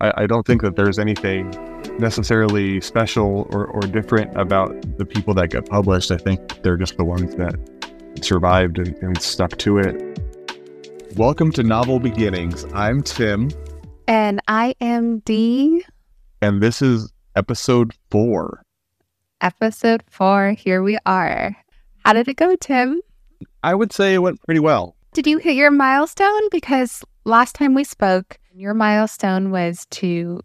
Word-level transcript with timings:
I, 0.00 0.22
I 0.22 0.26
don't 0.26 0.46
think 0.46 0.62
that 0.62 0.76
there's 0.76 0.98
anything 0.98 1.50
necessarily 1.98 2.80
special 2.80 3.46
or, 3.50 3.66
or 3.66 3.80
different 3.82 4.34
about 4.34 4.96
the 4.96 5.04
people 5.04 5.34
that 5.34 5.50
get 5.50 5.68
published. 5.68 6.10
I 6.10 6.16
think 6.16 6.62
they're 6.62 6.78
just 6.78 6.96
the 6.96 7.04
ones 7.04 7.36
that 7.36 7.54
survived 8.22 8.78
and, 8.78 8.96
and 9.02 9.20
stuck 9.20 9.58
to 9.58 9.78
it. 9.78 10.18
Welcome 11.16 11.52
to 11.52 11.62
Novel 11.62 12.00
Beginnings. 12.00 12.64
I'm 12.72 13.02
Tim. 13.02 13.50
And 14.08 14.40
I 14.48 14.74
am 14.80 15.18
Di. 15.18 15.82
And 16.40 16.62
this 16.62 16.80
is 16.80 17.12
episode 17.36 17.92
four. 18.10 18.62
Episode 19.42 20.02
four. 20.08 20.52
Here 20.52 20.82
we 20.82 20.96
are. 21.04 21.54
How 22.06 22.14
did 22.14 22.26
it 22.26 22.36
go, 22.36 22.56
Tim? 22.56 23.02
I 23.62 23.74
would 23.74 23.92
say 23.92 24.14
it 24.14 24.18
went 24.18 24.42
pretty 24.44 24.60
well. 24.60 24.96
Did 25.12 25.26
you 25.26 25.36
hit 25.36 25.56
your 25.56 25.70
milestone? 25.70 26.48
Because 26.50 27.04
last 27.24 27.54
time 27.54 27.74
we 27.74 27.84
spoke, 27.84 28.38
your 28.54 28.74
milestone 28.74 29.50
was 29.50 29.86
to 29.90 30.40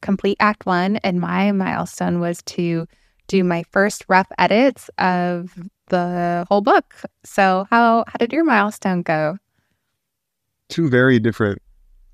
complete 0.00 0.36
Act 0.40 0.66
One, 0.66 0.96
and 0.98 1.20
my 1.20 1.52
milestone 1.52 2.20
was 2.20 2.42
to 2.42 2.86
do 3.26 3.42
my 3.42 3.64
first 3.70 4.04
rough 4.08 4.28
edits 4.38 4.90
of 4.98 5.56
the 5.88 6.46
whole 6.48 6.60
book. 6.60 6.94
So 7.24 7.66
how 7.70 8.04
how 8.06 8.16
did 8.18 8.32
your 8.32 8.44
milestone 8.44 9.02
go? 9.02 9.38
Two 10.68 10.88
very 10.88 11.18
different 11.18 11.60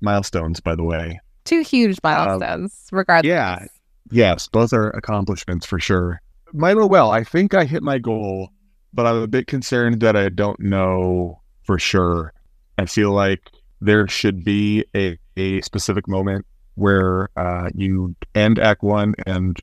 milestones, 0.01 0.59
by 0.59 0.75
the 0.75 0.83
way. 0.83 1.19
Two 1.45 1.61
huge 1.61 1.99
milestones, 2.03 2.87
um, 2.91 2.97
regardless. 2.97 3.29
Yeah. 3.29 3.65
Yes, 4.11 4.47
both 4.47 4.73
are 4.73 4.89
accomplishments 4.89 5.65
for 5.65 5.79
sure. 5.79 6.21
Mine 6.53 6.77
went 6.77 6.91
well. 6.91 7.11
I 7.11 7.23
think 7.23 7.53
I 7.53 7.63
hit 7.63 7.81
my 7.81 7.97
goal, 7.97 8.49
but 8.93 9.07
I'm 9.07 9.15
a 9.15 9.27
bit 9.27 9.47
concerned 9.47 10.01
that 10.01 10.17
I 10.17 10.27
don't 10.29 10.59
know 10.59 11.41
for 11.63 11.79
sure. 11.79 12.33
I 12.77 12.85
feel 12.85 13.11
like 13.11 13.49
there 13.81 14.07
should 14.07 14.43
be 14.43 14.85
a, 14.95 15.17
a 15.35 15.61
specific 15.61 16.07
moment 16.07 16.45
where 16.75 17.29
uh, 17.35 17.69
you 17.75 18.15
end 18.35 18.59
Act 18.59 18.83
One 18.83 19.15
and 19.25 19.59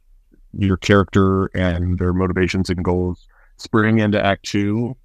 your 0.53 0.77
character 0.77 1.47
and 1.55 1.99
their 1.99 2.13
motivations 2.13 2.69
and 2.69 2.85
goals 2.85 3.27
spring 3.57 4.01
into 4.01 4.23
Act 4.23 4.45
Two. 4.45 4.97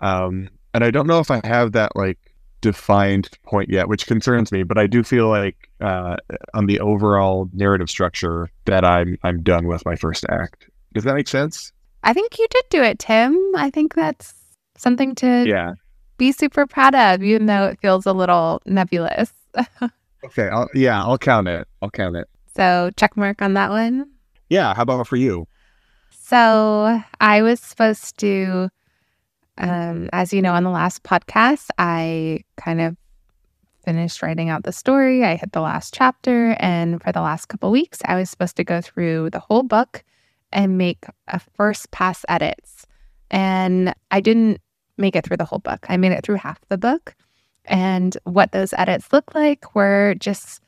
Um, 0.00 0.48
and 0.72 0.82
I 0.82 0.90
don't 0.90 1.06
know 1.06 1.20
if 1.20 1.30
I 1.30 1.40
have 1.44 1.72
that 1.72 1.94
like 1.94 2.18
defined 2.60 3.28
point 3.44 3.70
yet, 3.70 3.88
which 3.88 4.06
concerns 4.06 4.50
me. 4.50 4.62
But 4.62 4.78
I 4.78 4.86
do 4.86 5.04
feel 5.04 5.28
like 5.28 5.68
uh, 5.80 6.16
on 6.54 6.66
the 6.66 6.80
overall 6.80 7.48
narrative 7.52 7.90
structure 7.90 8.50
that 8.64 8.84
I'm 8.84 9.18
I'm 9.22 9.42
done 9.42 9.66
with 9.66 9.84
my 9.84 9.94
first 9.94 10.24
act. 10.30 10.68
Does 10.94 11.04
that 11.04 11.14
make 11.14 11.28
sense? 11.28 11.72
I 12.02 12.12
think 12.12 12.38
you 12.38 12.46
did 12.50 12.64
do 12.70 12.82
it, 12.82 12.98
Tim. 12.98 13.38
I 13.56 13.70
think 13.70 13.94
that's 13.94 14.34
something 14.76 15.14
to 15.16 15.44
yeah 15.46 15.74
be 16.16 16.32
super 16.32 16.66
proud 16.66 16.94
of, 16.94 17.22
even 17.22 17.46
though 17.46 17.66
it 17.66 17.80
feels 17.80 18.06
a 18.06 18.12
little 18.12 18.62
nebulous. 18.66 19.32
okay, 20.24 20.48
I'll, 20.48 20.68
yeah, 20.74 21.02
I'll 21.02 21.18
count 21.18 21.48
it. 21.48 21.66
I'll 21.82 21.90
count 21.90 22.16
it. 22.16 22.28
So 22.56 22.90
check 22.96 23.16
mark 23.16 23.42
on 23.42 23.54
that 23.54 23.70
one. 23.70 24.10
Yeah. 24.48 24.74
How 24.74 24.82
about 24.82 25.06
for 25.06 25.16
you? 25.16 25.46
So 26.10 27.00
I 27.20 27.42
was 27.42 27.60
supposed 27.60 28.18
to, 28.18 28.70
um, 29.58 30.08
as 30.12 30.32
you 30.32 30.40
know, 30.40 30.52
on 30.52 30.64
the 30.64 30.70
last 30.70 31.02
podcast, 31.02 31.68
I 31.78 32.44
kind 32.56 32.80
of 32.80 32.96
finished 33.84 34.22
writing 34.22 34.48
out 34.48 34.64
the 34.64 34.72
story. 34.72 35.24
I 35.24 35.36
hit 35.36 35.52
the 35.52 35.60
last 35.60 35.92
chapter, 35.92 36.56
and 36.58 37.02
for 37.02 37.12
the 37.12 37.20
last 37.20 37.46
couple 37.46 37.70
weeks, 37.70 37.98
I 38.06 38.16
was 38.16 38.30
supposed 38.30 38.56
to 38.56 38.64
go 38.64 38.80
through 38.80 39.30
the 39.30 39.40
whole 39.40 39.62
book 39.62 40.02
and 40.50 40.78
make 40.78 41.04
a 41.28 41.38
first 41.38 41.90
pass 41.90 42.24
edits. 42.28 42.86
And 43.30 43.94
I 44.10 44.20
didn't 44.20 44.60
make 44.96 45.16
it 45.16 45.24
through 45.24 45.36
the 45.36 45.44
whole 45.44 45.58
book. 45.58 45.86
I 45.88 45.96
made 45.96 46.12
it 46.12 46.24
through 46.24 46.36
half 46.36 46.60
the 46.68 46.78
book. 46.78 47.14
And 47.66 48.16
what 48.24 48.52
those 48.52 48.74
edits 48.74 49.12
look 49.12 49.34
like 49.34 49.74
were 49.74 50.14
just, 50.18 50.60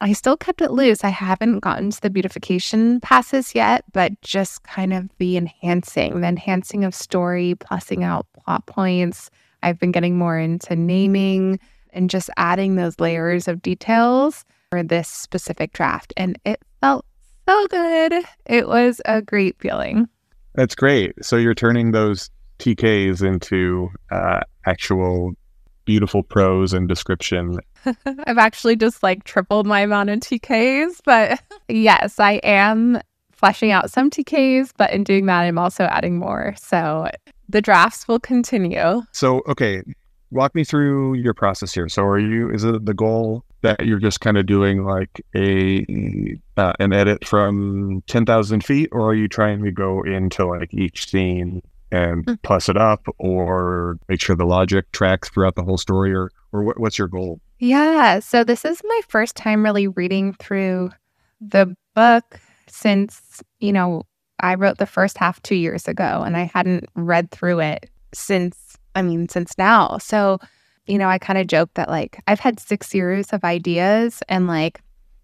I 0.00 0.12
still 0.12 0.36
kept 0.36 0.60
it 0.60 0.72
loose. 0.72 1.02
I 1.02 1.08
haven't 1.08 1.60
gotten 1.60 1.90
to 1.90 2.00
the 2.00 2.10
beautification 2.10 3.00
passes 3.00 3.54
yet, 3.54 3.84
but 3.92 4.20
just 4.20 4.62
kind 4.64 4.92
of 4.92 5.08
the 5.18 5.36
enhancing, 5.36 6.20
the 6.20 6.28
enhancing 6.28 6.84
of 6.84 6.94
story, 6.94 7.54
plussing 7.54 8.04
out 8.04 8.26
plot 8.34 8.66
points. 8.66 9.30
I've 9.62 9.78
been 9.78 9.92
getting 9.92 10.18
more 10.18 10.38
into 10.38 10.76
naming 10.76 11.58
and 11.94 12.10
just 12.10 12.28
adding 12.36 12.76
those 12.76 13.00
layers 13.00 13.48
of 13.48 13.62
details 13.62 14.44
for 14.70 14.82
this 14.82 15.08
specific 15.08 15.72
draft. 15.72 16.12
And 16.16 16.38
it 16.44 16.60
felt 16.80 17.06
so 17.48 17.66
good. 17.68 18.24
It 18.46 18.68
was 18.68 19.00
a 19.06 19.22
great 19.22 19.58
feeling. 19.60 20.08
That's 20.54 20.74
great. 20.74 21.24
So 21.24 21.36
you're 21.36 21.54
turning 21.54 21.92
those 21.92 22.30
TKs 22.58 23.22
into 23.22 23.90
uh, 24.10 24.40
actual 24.66 25.34
beautiful 25.84 26.22
prose 26.22 26.72
and 26.72 26.88
description. 26.88 27.58
I've 28.06 28.38
actually 28.38 28.76
just 28.76 29.02
like 29.02 29.24
tripled 29.24 29.66
my 29.66 29.80
amount 29.80 30.10
of 30.10 30.20
TKs, 30.20 31.00
but 31.04 31.42
yes, 31.68 32.18
I 32.18 32.34
am 32.42 33.00
fleshing 33.32 33.72
out 33.72 33.90
some 33.90 34.10
TKs, 34.10 34.70
but 34.76 34.92
in 34.92 35.04
doing 35.04 35.26
that, 35.26 35.40
I'm 35.40 35.58
also 35.58 35.84
adding 35.84 36.18
more. 36.18 36.54
So 36.58 37.10
the 37.48 37.60
drafts 37.60 38.08
will 38.08 38.20
continue. 38.20 39.02
So, 39.12 39.42
okay, 39.46 39.82
walk 40.30 40.54
me 40.54 40.64
through 40.64 41.14
your 41.14 41.34
process 41.34 41.74
here. 41.74 41.88
So, 41.88 42.02
are 42.04 42.18
you, 42.18 42.50
is 42.50 42.64
it 42.64 42.84
the 42.84 42.94
goal 42.94 43.44
that 43.60 43.84
you're 43.84 43.98
just 43.98 44.20
kind 44.20 44.36
of 44.36 44.46
doing 44.46 44.84
like 44.84 45.20
a, 45.34 45.86
uh, 46.56 46.72
an 46.78 46.92
edit 46.92 47.26
from 47.26 48.02
10,000 48.06 48.64
feet, 48.64 48.88
or 48.92 49.02
are 49.10 49.14
you 49.14 49.28
trying 49.28 49.62
to 49.64 49.72
go 49.72 50.02
into 50.02 50.46
like 50.46 50.72
each 50.72 51.10
scene 51.10 51.62
and 51.94 52.26
mm. 52.26 52.42
plus 52.42 52.68
it 52.68 52.76
up 52.76 53.06
or 53.18 53.98
make 54.08 54.20
sure 54.20 54.34
the 54.34 54.44
logic 54.44 54.90
tracks 54.90 55.28
throughout 55.28 55.54
the 55.54 55.62
whole 55.62 55.78
story 55.78 56.12
or 56.12 56.30
or 56.52 56.62
what, 56.64 56.78
what's 56.78 56.98
your 56.98 57.08
goal 57.08 57.40
yeah 57.60 58.18
so 58.18 58.42
this 58.42 58.64
is 58.64 58.82
my 58.84 59.00
first 59.08 59.36
time 59.36 59.62
really 59.62 59.86
reading 59.88 60.34
through 60.34 60.90
the 61.40 61.74
book 61.94 62.40
since 62.66 63.42
you 63.60 63.72
know 63.72 64.02
i 64.40 64.54
wrote 64.54 64.78
the 64.78 64.86
first 64.86 65.16
half 65.16 65.40
two 65.42 65.54
years 65.54 65.86
ago 65.86 66.22
and 66.26 66.36
i 66.36 66.42
hadn't 66.42 66.84
read 66.96 67.30
through 67.30 67.60
it 67.60 67.88
since 68.12 68.76
i 68.94 69.02
mean 69.02 69.28
since 69.28 69.56
now 69.56 69.96
so 69.98 70.38
you 70.86 70.98
know 70.98 71.08
i 71.08 71.18
kind 71.18 71.38
of 71.38 71.46
joke 71.46 71.70
that 71.74 71.88
like 71.88 72.20
i've 72.26 72.40
had 72.40 72.58
six 72.58 72.92
years 72.92 73.32
of 73.32 73.44
ideas 73.44 74.22
and 74.28 74.48
like 74.48 74.80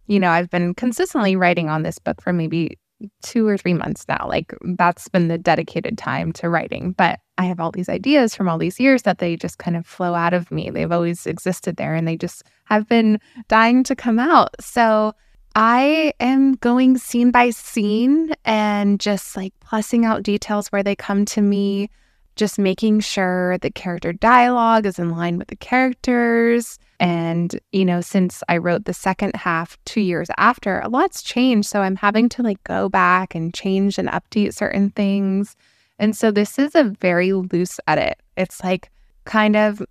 you 0.06 0.20
know 0.20 0.30
i've 0.30 0.50
been 0.50 0.72
consistently 0.74 1.34
writing 1.34 1.68
on 1.68 1.82
this 1.82 1.98
book 1.98 2.22
for 2.22 2.32
maybe 2.32 2.78
two 3.22 3.46
or 3.46 3.56
three 3.56 3.74
months 3.74 4.04
now. 4.08 4.26
Like 4.28 4.54
that's 4.76 5.08
been 5.08 5.28
the 5.28 5.38
dedicated 5.38 5.98
time 5.98 6.32
to 6.34 6.48
writing. 6.48 6.92
But 6.92 7.20
I 7.38 7.44
have 7.44 7.60
all 7.60 7.70
these 7.70 7.88
ideas 7.88 8.34
from 8.34 8.48
all 8.48 8.58
these 8.58 8.80
years 8.80 9.02
that 9.02 9.18
they 9.18 9.36
just 9.36 9.58
kind 9.58 9.76
of 9.76 9.86
flow 9.86 10.14
out 10.14 10.34
of 10.34 10.50
me. 10.50 10.70
They've 10.70 10.92
always 10.92 11.26
existed 11.26 11.76
there 11.76 11.94
and 11.94 12.06
they 12.06 12.16
just 12.16 12.42
have 12.64 12.86
been 12.88 13.20
dying 13.48 13.84
to 13.84 13.96
come 13.96 14.18
out. 14.18 14.54
So 14.60 15.14
I 15.54 16.12
am 16.20 16.54
going 16.54 16.98
scene 16.98 17.30
by 17.30 17.50
scene 17.50 18.34
and 18.44 19.00
just 19.00 19.36
like 19.36 19.54
plussing 19.64 20.04
out 20.04 20.22
details 20.22 20.68
where 20.68 20.82
they 20.82 20.94
come 20.94 21.24
to 21.26 21.40
me, 21.40 21.90
just 22.36 22.58
making 22.58 23.00
sure 23.00 23.58
the 23.58 23.70
character 23.70 24.12
dialogue 24.12 24.86
is 24.86 24.98
in 24.98 25.10
line 25.10 25.38
with 25.38 25.48
the 25.48 25.56
characters 25.56 26.78
and, 27.00 27.58
you 27.72 27.86
know, 27.86 28.02
since 28.02 28.42
I 28.46 28.58
wrote 28.58 28.84
the 28.84 28.92
second 28.92 29.34
half 29.34 29.78
two 29.86 30.02
years 30.02 30.28
after, 30.36 30.80
a 30.80 30.88
lot's 30.88 31.22
changed. 31.22 31.66
So 31.66 31.80
I'm 31.80 31.96
having 31.96 32.28
to 32.28 32.42
like 32.42 32.62
go 32.64 32.90
back 32.90 33.34
and 33.34 33.54
change 33.54 33.98
and 33.98 34.06
update 34.08 34.52
certain 34.52 34.90
things. 34.90 35.56
And 35.98 36.14
so 36.14 36.30
this 36.30 36.58
is 36.58 36.74
a 36.74 36.84
very 36.84 37.32
loose 37.32 37.80
edit. 37.88 38.18
It's 38.36 38.62
like 38.62 38.90
kind 39.24 39.56
of, 39.56 39.82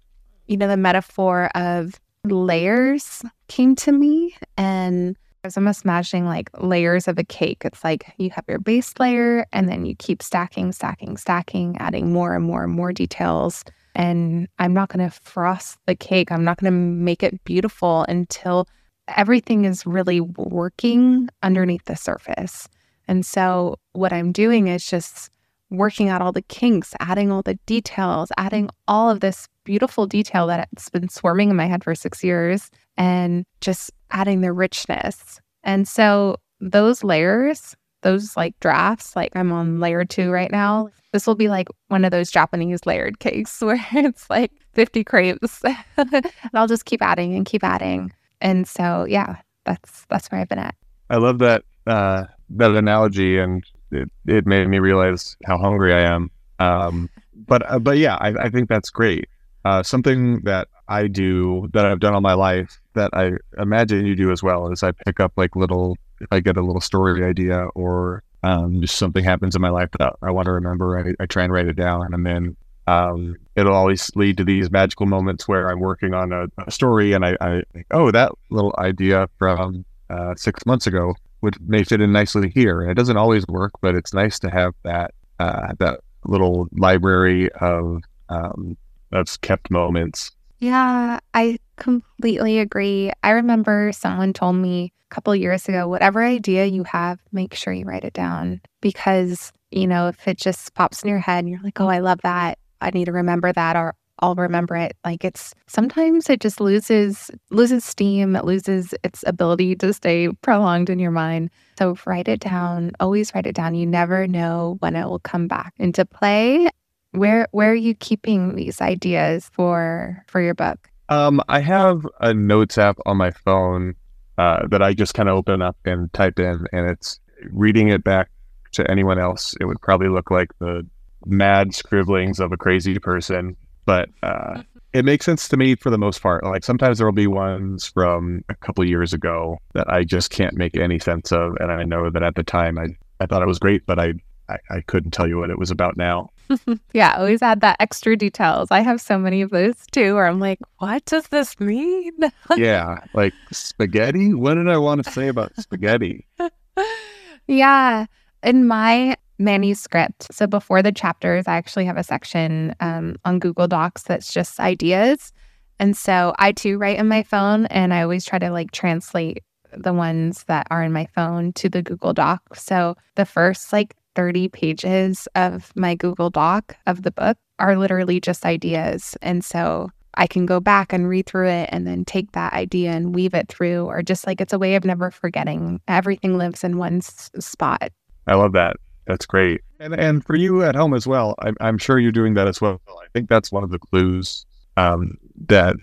you 0.45 0.55
know, 0.55 0.67
the 0.67 0.77
metaphor 0.77 1.49
of 1.55 1.99
layers 2.25 3.23
came 3.47 3.75
to 3.77 3.91
me. 3.91 4.35
And 4.55 5.17
I 5.43 5.47
was 5.47 5.57
almost 5.57 5.85
imagining 5.85 6.25
like 6.25 6.51
layers 6.59 7.07
of 7.07 7.17
a 7.17 7.23
cake. 7.23 7.63
It's 7.65 7.83
like 7.83 8.13
you 8.17 8.29
have 8.29 8.45
your 8.47 8.59
base 8.59 8.93
layer 8.99 9.47
and 9.51 9.67
then 9.67 9.83
you 9.83 9.95
keep 9.95 10.21
stacking, 10.21 10.73
stacking, 10.73 11.17
stacking, 11.17 11.75
adding 11.79 12.13
more 12.13 12.35
and 12.35 12.45
more 12.45 12.65
and 12.65 12.73
more 12.73 12.93
details 12.93 13.63
and 13.95 14.47
I'm 14.59 14.73
not 14.73 14.89
going 14.89 15.09
to 15.09 15.15
frost 15.23 15.77
the 15.85 15.95
cake. 15.95 16.31
I'm 16.31 16.43
not 16.43 16.57
going 16.59 16.71
to 16.71 16.77
make 16.77 17.23
it 17.23 17.43
beautiful 17.43 18.05
until 18.07 18.67
everything 19.07 19.65
is 19.65 19.85
really 19.85 20.21
working 20.21 21.29
underneath 21.41 21.85
the 21.85 21.95
surface. 21.95 22.67
And 23.07 23.25
so 23.25 23.77
what 23.93 24.13
I'm 24.13 24.31
doing 24.31 24.67
is 24.67 24.87
just 24.87 25.31
working 25.71 26.09
out 26.09 26.21
all 26.21 26.31
the 26.31 26.43
kinks, 26.43 26.93
adding 26.99 27.31
all 27.31 27.41
the 27.41 27.59
details, 27.65 28.31
adding 28.37 28.69
all 28.87 29.09
of 29.09 29.19
this 29.19 29.47
beautiful 29.63 30.07
detail 30.07 30.47
that's 30.47 30.89
been 30.89 31.09
swarming 31.09 31.49
in 31.49 31.55
my 31.55 31.67
head 31.67 31.83
for 31.83 31.93
6 31.95 32.23
years 32.23 32.71
and 32.97 33.45
just 33.61 33.91
adding 34.11 34.41
the 34.41 34.51
richness. 34.51 35.39
And 35.63 35.87
so 35.87 36.37
those 36.59 37.03
layers 37.03 37.75
those 38.01 38.35
like 38.37 38.59
drafts, 38.59 39.15
like 39.15 39.31
I'm 39.35 39.51
on 39.51 39.79
layer 39.79 40.05
two 40.05 40.31
right 40.31 40.51
now. 40.51 40.89
This 41.11 41.25
will 41.25 41.35
be 41.35 41.49
like 41.49 41.67
one 41.87 42.05
of 42.05 42.11
those 42.11 42.31
Japanese 42.31 42.85
layered 42.85 43.19
cakes 43.19 43.61
where 43.61 43.83
it's 43.93 44.29
like 44.29 44.51
50 44.73 45.03
crepes. 45.03 45.61
and 45.97 46.25
I'll 46.53 46.67
just 46.67 46.85
keep 46.85 47.01
adding 47.01 47.35
and 47.35 47.45
keep 47.45 47.63
adding. 47.63 48.11
And 48.41 48.67
so 48.67 49.05
yeah, 49.07 49.37
that's 49.65 50.05
that's 50.09 50.31
where 50.31 50.41
I've 50.41 50.49
been 50.49 50.59
at. 50.59 50.75
I 51.09 51.17
love 51.17 51.39
that 51.39 51.63
uh 51.87 52.25
that 52.51 52.71
analogy 52.71 53.37
and 53.37 53.63
it, 53.91 54.09
it 54.25 54.45
made 54.45 54.67
me 54.67 54.79
realize 54.79 55.35
how 55.45 55.57
hungry 55.57 55.93
I 55.93 56.01
am. 56.01 56.29
Um 56.59 57.09
but 57.47 57.69
uh, 57.69 57.79
but 57.79 57.97
yeah, 57.97 58.15
I, 58.15 58.29
I 58.29 58.49
think 58.49 58.69
that's 58.69 58.89
great. 58.89 59.27
Uh, 59.65 59.83
something 59.83 60.39
that 60.41 60.69
I 60.87 61.07
do 61.07 61.67
that 61.73 61.85
I've 61.85 61.99
done 61.99 62.13
all 62.13 62.21
my 62.21 62.33
life 62.33 62.79
that 62.93 63.11
I 63.13 63.31
imagine 63.61 64.05
you 64.05 64.15
do 64.15 64.31
as 64.31 64.41
well 64.41 64.71
is 64.71 64.83
I 64.83 64.91
pick 64.91 65.19
up 65.19 65.33
like 65.35 65.55
little 65.55 65.97
if 66.21 66.27
I 66.31 66.39
get 66.39 66.57
a 66.57 66.61
little 66.61 66.81
story 66.81 67.23
idea 67.23 67.65
or 67.75 68.23
um, 68.43 68.81
just 68.81 68.97
something 68.97 69.23
happens 69.23 69.55
in 69.55 69.61
my 69.61 69.69
life 69.69 69.89
that 69.99 70.13
I 70.21 70.31
want 70.31 70.45
to 70.45 70.51
remember, 70.51 70.97
I, 70.97 71.23
I 71.23 71.25
try 71.25 71.43
and 71.43 71.53
write 71.53 71.67
it 71.67 71.75
down, 71.75 72.13
and 72.13 72.25
then 72.25 72.55
um, 72.89 73.35
it'll 73.55 73.75
always 73.75 74.09
lead 74.15 74.37
to 74.37 74.43
these 74.43 74.71
magical 74.71 75.05
moments 75.05 75.47
where 75.47 75.69
I'm 75.69 75.79
working 75.79 76.13
on 76.13 76.33
a, 76.33 76.47
a 76.65 76.71
story 76.71 77.13
and 77.13 77.23
I, 77.23 77.37
I, 77.39 77.61
think, 77.71 77.85
oh, 77.91 78.09
that 78.11 78.31
little 78.49 78.73
idea 78.79 79.29
from 79.37 79.85
uh, 80.09 80.33
six 80.35 80.65
months 80.65 80.87
ago 80.87 81.13
would 81.41 81.55
may 81.69 81.83
fit 81.83 82.01
in 82.01 82.11
nicely 82.11 82.49
here. 82.49 82.81
And 82.81 82.89
it 82.89 82.95
doesn't 82.95 83.17
always 83.17 83.45
work, 83.47 83.73
but 83.81 83.95
it's 83.95 84.13
nice 84.13 84.39
to 84.39 84.49
have 84.49 84.73
that 84.83 85.13
uh, 85.39 85.73
that 85.77 85.99
little 86.25 86.67
library 86.71 87.51
of 87.53 88.01
um, 88.29 88.75
of 89.11 89.39
kept 89.41 89.69
moments. 89.69 90.31
Yeah, 90.57 91.19
I 91.33 91.59
completely 91.79 92.59
agree. 92.59 93.11
I 93.23 93.31
remember 93.31 93.91
someone 93.93 94.33
told 94.33 94.55
me 94.57 94.93
a 95.09 95.15
couple 95.15 95.35
years 95.35 95.67
ago, 95.67 95.87
whatever 95.87 96.23
idea 96.23 96.65
you 96.65 96.83
have, 96.83 97.19
make 97.31 97.55
sure 97.55 97.73
you 97.73 97.85
write 97.85 98.03
it 98.03 98.13
down 98.13 98.61
because 98.81 99.51
you 99.71 99.87
know 99.87 100.07
if 100.07 100.27
it 100.27 100.37
just 100.37 100.73
pops 100.75 101.03
in 101.03 101.09
your 101.09 101.19
head 101.19 101.39
and 101.39 101.49
you're 101.49 101.61
like, 101.63 101.79
oh, 101.79 101.87
I 101.87 101.99
love 101.99 102.19
that 102.23 102.59
I 102.81 102.91
need 102.91 103.05
to 103.05 103.11
remember 103.11 103.51
that 103.53 103.75
or 103.75 103.95
I'll 104.19 104.35
remember 104.35 104.75
it. 104.75 104.97
Like 105.05 105.23
it's 105.23 105.53
sometimes 105.67 106.29
it 106.29 106.41
just 106.41 106.59
loses 106.59 107.31
loses 107.51 107.85
steam, 107.85 108.35
it 108.35 108.43
loses 108.45 108.93
its 109.03 109.23
ability 109.25 109.75
to 109.77 109.93
stay 109.93 110.29
prolonged 110.41 110.89
in 110.89 110.99
your 110.99 111.11
mind. 111.11 111.49
So 111.77 111.95
write 112.05 112.27
it 112.27 112.41
down, 112.41 112.91
always 112.99 113.33
write 113.33 113.47
it 113.47 113.55
down. 113.55 113.75
You 113.75 113.85
never 113.85 114.27
know 114.27 114.75
when 114.79 114.95
it 114.95 115.05
will 115.05 115.19
come 115.19 115.47
back 115.47 115.73
into 115.77 116.05
play. 116.05 116.69
Where 117.11 117.47
where 117.51 117.71
are 117.71 117.75
you 117.75 117.95
keeping 117.95 118.55
these 118.55 118.81
ideas 118.81 119.49
for 119.53 120.23
for 120.27 120.41
your 120.41 120.53
book? 120.53 120.88
Um, 121.09 121.41
I 121.49 121.59
have 121.59 122.05
a 122.19 122.33
notes 122.33 122.77
app 122.77 122.97
on 123.05 123.17
my 123.17 123.31
phone 123.31 123.95
uh, 124.37 124.67
that 124.67 124.81
I 124.81 124.93
just 124.93 125.15
kind 125.15 125.27
of 125.27 125.35
open 125.35 125.61
up 125.61 125.75
and 125.83 126.11
type 126.13 126.39
in, 126.39 126.67
and 126.71 126.89
it's 126.89 127.19
reading 127.51 127.89
it 127.89 128.03
back 128.03 128.29
to 128.73 128.89
anyone 128.89 129.19
else. 129.19 129.55
It 129.59 129.65
would 129.65 129.81
probably 129.81 130.07
look 130.07 130.31
like 130.31 130.57
the 130.59 130.85
mad 131.25 131.73
scribblings 131.73 132.39
of 132.39 132.51
a 132.51 132.57
crazy 132.57 132.99
person, 132.99 133.57
but 133.85 134.09
uh, 134.23 134.61
it 134.93 135.03
makes 135.03 135.25
sense 135.25 135.47
to 135.49 135.57
me 135.57 135.75
for 135.75 135.89
the 135.89 135.97
most 135.97 136.21
part. 136.21 136.43
Like 136.43 136.63
sometimes 136.63 136.99
there 136.99 137.07
will 137.07 137.11
be 137.11 137.27
ones 137.27 137.87
from 137.87 138.43
a 138.49 138.55
couple 138.55 138.85
years 138.85 139.11
ago 139.11 139.57
that 139.73 139.91
I 139.91 140.03
just 140.03 140.29
can't 140.29 140.55
make 140.55 140.77
any 140.77 140.99
sense 140.99 141.31
of, 141.31 141.55
and 141.59 141.71
I 141.71 141.83
know 141.83 142.09
that 142.09 142.23
at 142.23 142.35
the 142.35 142.43
time 142.43 142.77
I 142.77 142.87
I 143.19 143.25
thought 143.25 143.41
it 143.41 143.47
was 143.47 143.59
great, 143.59 143.85
but 143.85 143.99
I 143.99 144.13
I, 144.47 144.57
I 144.69 144.81
couldn't 144.81 145.11
tell 145.11 145.27
you 145.27 145.37
what 145.37 145.49
it 145.49 145.59
was 145.59 145.71
about 145.71 145.97
now. 145.97 146.29
yeah, 146.93 147.15
always 147.17 147.41
add 147.41 147.61
that 147.61 147.77
extra 147.79 148.15
details. 148.15 148.69
I 148.71 148.81
have 148.81 149.01
so 149.01 149.17
many 149.17 149.41
of 149.41 149.51
those 149.51 149.75
too, 149.91 150.15
where 150.15 150.25
I'm 150.25 150.39
like, 150.39 150.59
what 150.77 151.05
does 151.05 151.27
this 151.27 151.59
mean? 151.59 152.13
yeah, 152.57 152.97
like 153.13 153.33
spaghetti. 153.51 154.33
What 154.33 154.55
did 154.55 154.69
I 154.69 154.77
want 154.77 155.03
to 155.03 155.11
say 155.11 155.27
about 155.27 155.55
spaghetti? 155.57 156.25
yeah. 157.47 158.05
In 158.43 158.67
my 158.67 159.15
manuscript. 159.37 160.27
So 160.33 160.47
before 160.47 160.81
the 160.81 160.91
chapters, 160.91 161.47
I 161.47 161.55
actually 161.55 161.85
have 161.85 161.97
a 161.97 162.03
section 162.03 162.75
um, 162.79 163.15
on 163.25 163.39
Google 163.39 163.67
Docs 163.67 164.03
that's 164.03 164.33
just 164.33 164.59
ideas. 164.59 165.31
And 165.79 165.95
so 165.95 166.33
I 166.37 166.51
too 166.51 166.77
write 166.77 166.99
in 166.99 167.07
my 167.07 167.23
phone 167.23 167.65
and 167.67 167.93
I 167.93 168.01
always 168.01 168.25
try 168.25 168.37
to 168.39 168.51
like 168.51 168.71
translate 168.71 169.43
the 169.71 169.93
ones 169.93 170.43
that 170.45 170.67
are 170.71 170.83
in 170.83 170.91
my 170.91 171.07
phone 171.15 171.53
to 171.53 171.69
the 171.69 171.81
Google 171.81 172.13
Doc. 172.13 172.55
So 172.55 172.95
the 173.15 173.25
first 173.25 173.71
like 173.71 173.95
30 174.19 174.49
pages 174.49 175.29
of 175.35 175.71
my 175.77 175.95
Google 175.95 176.29
Doc 176.29 176.75
of 176.85 177.03
the 177.03 177.11
book 177.11 177.37
are 177.57 177.77
literally 177.77 178.19
just 178.19 178.45
ideas. 178.45 179.15
And 179.21 179.45
so 179.45 179.91
I 180.15 180.27
can 180.27 180.45
go 180.45 180.59
back 180.59 180.91
and 180.91 181.07
read 181.07 181.25
through 181.25 181.47
it 181.47 181.69
and 181.71 181.87
then 181.87 182.03
take 182.03 182.33
that 182.33 182.51
idea 182.51 182.91
and 182.91 183.15
weave 183.15 183.33
it 183.33 183.47
through, 183.47 183.85
or 183.85 184.01
just 184.01 184.27
like 184.27 184.41
it's 184.41 184.51
a 184.51 184.59
way 184.59 184.75
of 184.75 184.83
never 184.83 185.09
forgetting. 185.09 185.79
Everything 185.87 186.37
lives 186.37 186.65
in 186.65 186.77
one 186.77 186.97
s- 186.97 187.31
spot. 187.39 187.93
I 188.27 188.35
love 188.35 188.51
that. 188.51 188.75
That's 189.07 189.25
great. 189.25 189.61
And 189.79 189.93
and 189.93 190.25
for 190.25 190.35
you 190.35 190.63
at 190.63 190.75
home 190.75 190.93
as 190.93 191.07
well, 191.07 191.35
I'm, 191.39 191.55
I'm 191.61 191.77
sure 191.77 191.97
you're 191.97 192.11
doing 192.11 192.33
that 192.33 192.49
as 192.49 192.59
well. 192.59 192.81
I 192.89 193.07
think 193.13 193.29
that's 193.29 193.53
one 193.53 193.63
of 193.63 193.69
the 193.69 193.79
clues 193.79 194.45
um, 194.75 195.17
that 195.47 195.77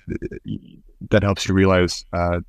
that 1.10 1.22
helps 1.22 1.48
you 1.48 1.54
realize 1.54 2.04
uh, 2.12 2.40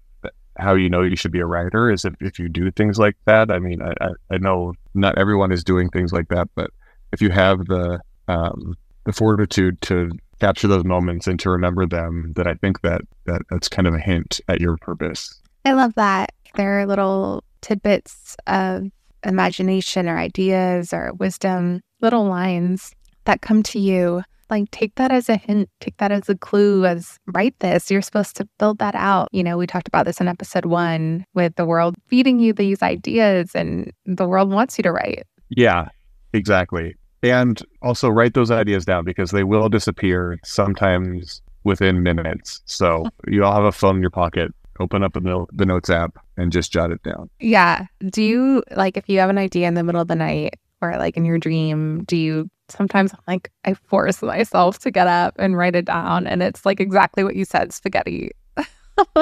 how 0.57 0.73
you 0.75 0.89
know 0.89 1.01
you 1.01 1.15
should 1.15 1.31
be 1.31 1.39
a 1.39 1.45
writer 1.45 1.91
is 1.91 2.05
if, 2.05 2.13
if 2.19 2.39
you 2.39 2.49
do 2.49 2.71
things 2.71 2.97
like 2.97 3.15
that. 3.25 3.51
I 3.51 3.59
mean, 3.59 3.81
I, 3.81 4.09
I 4.31 4.37
know 4.37 4.73
not 4.93 5.17
everyone 5.17 5.51
is 5.51 5.63
doing 5.63 5.89
things 5.89 6.11
like 6.11 6.27
that, 6.29 6.49
but 6.55 6.71
if 7.11 7.21
you 7.21 7.29
have 7.29 7.65
the 7.65 7.99
um, 8.27 8.75
the 9.05 9.13
fortitude 9.13 9.81
to 9.81 10.11
capture 10.39 10.67
those 10.67 10.83
moments 10.83 11.27
and 11.27 11.39
to 11.39 11.49
remember 11.49 11.85
them, 11.85 12.33
then 12.35 12.47
I 12.47 12.53
think 12.55 12.81
that, 12.81 13.01
that 13.25 13.41
that's 13.49 13.69
kind 13.69 13.87
of 13.87 13.93
a 13.93 13.99
hint 13.99 14.41
at 14.47 14.59
your 14.59 14.77
purpose. 14.77 15.41
I 15.65 15.71
love 15.71 15.93
that. 15.95 16.33
There 16.55 16.79
are 16.79 16.85
little 16.85 17.43
tidbits 17.61 18.35
of 18.47 18.89
imagination 19.23 20.07
or 20.07 20.17
ideas 20.17 20.93
or 20.93 21.13
wisdom, 21.13 21.81
little 22.01 22.25
lines 22.25 22.93
that 23.25 23.41
come 23.41 23.63
to 23.63 23.79
you. 23.79 24.23
Like, 24.49 24.71
take 24.71 24.95
that 24.95 25.11
as 25.11 25.29
a 25.29 25.35
hint, 25.35 25.69
take 25.79 25.97
that 25.97 26.11
as 26.11 26.29
a 26.29 26.35
clue, 26.35 26.85
as 26.85 27.17
write 27.27 27.57
this. 27.59 27.91
You're 27.91 28.01
supposed 28.01 28.35
to 28.37 28.47
build 28.59 28.79
that 28.79 28.95
out. 28.95 29.29
You 29.31 29.43
know, 29.43 29.57
we 29.57 29.67
talked 29.67 29.87
about 29.87 30.05
this 30.05 30.21
in 30.21 30.27
episode 30.27 30.65
one 30.65 31.25
with 31.33 31.55
the 31.55 31.65
world 31.65 31.95
feeding 32.07 32.39
you 32.39 32.53
these 32.53 32.81
ideas, 32.81 33.51
and 33.53 33.91
the 34.05 34.27
world 34.27 34.51
wants 34.51 34.77
you 34.77 34.83
to 34.83 34.91
write. 34.91 35.23
Yeah, 35.49 35.89
exactly. 36.33 36.95
And 37.23 37.61
also 37.81 38.09
write 38.09 38.33
those 38.33 38.51
ideas 38.51 38.85
down 38.85 39.03
because 39.03 39.31
they 39.31 39.43
will 39.43 39.69
disappear 39.69 40.37
sometimes 40.45 41.41
within 41.63 42.03
minutes. 42.03 42.61
So 42.65 43.07
you 43.27 43.43
all 43.43 43.53
have 43.53 43.63
a 43.63 43.71
phone 43.71 43.97
in 43.97 44.01
your 44.01 44.11
pocket 44.11 44.51
open 44.79 45.03
up 45.03 45.13
the, 45.13 45.45
the 45.53 45.65
notes 45.65 45.89
app 45.89 46.17
and 46.37 46.51
just 46.51 46.71
jot 46.71 46.91
it 46.91 47.01
down. 47.03 47.29
Yeah. 47.39 47.85
Do 48.09 48.21
you 48.21 48.63
like 48.75 48.97
if 48.97 49.09
you 49.09 49.19
have 49.19 49.29
an 49.29 49.37
idea 49.37 49.67
in 49.67 49.73
the 49.73 49.83
middle 49.83 50.01
of 50.01 50.07
the 50.07 50.15
night 50.15 50.55
or 50.81 50.97
like 50.97 51.17
in 51.17 51.25
your 51.25 51.37
dream, 51.37 52.03
do 52.05 52.17
you 52.17 52.49
sometimes 52.69 53.13
like 53.27 53.51
I 53.65 53.73
force 53.73 54.21
myself 54.21 54.79
to 54.79 54.91
get 54.91 55.07
up 55.07 55.35
and 55.37 55.57
write 55.57 55.75
it 55.75 55.85
down 55.85 56.27
and 56.27 56.43
it's 56.43 56.65
like 56.65 56.79
exactly 56.79 57.23
what 57.23 57.35
you 57.35 57.45
said, 57.45 57.73
spaghetti. 57.73 58.31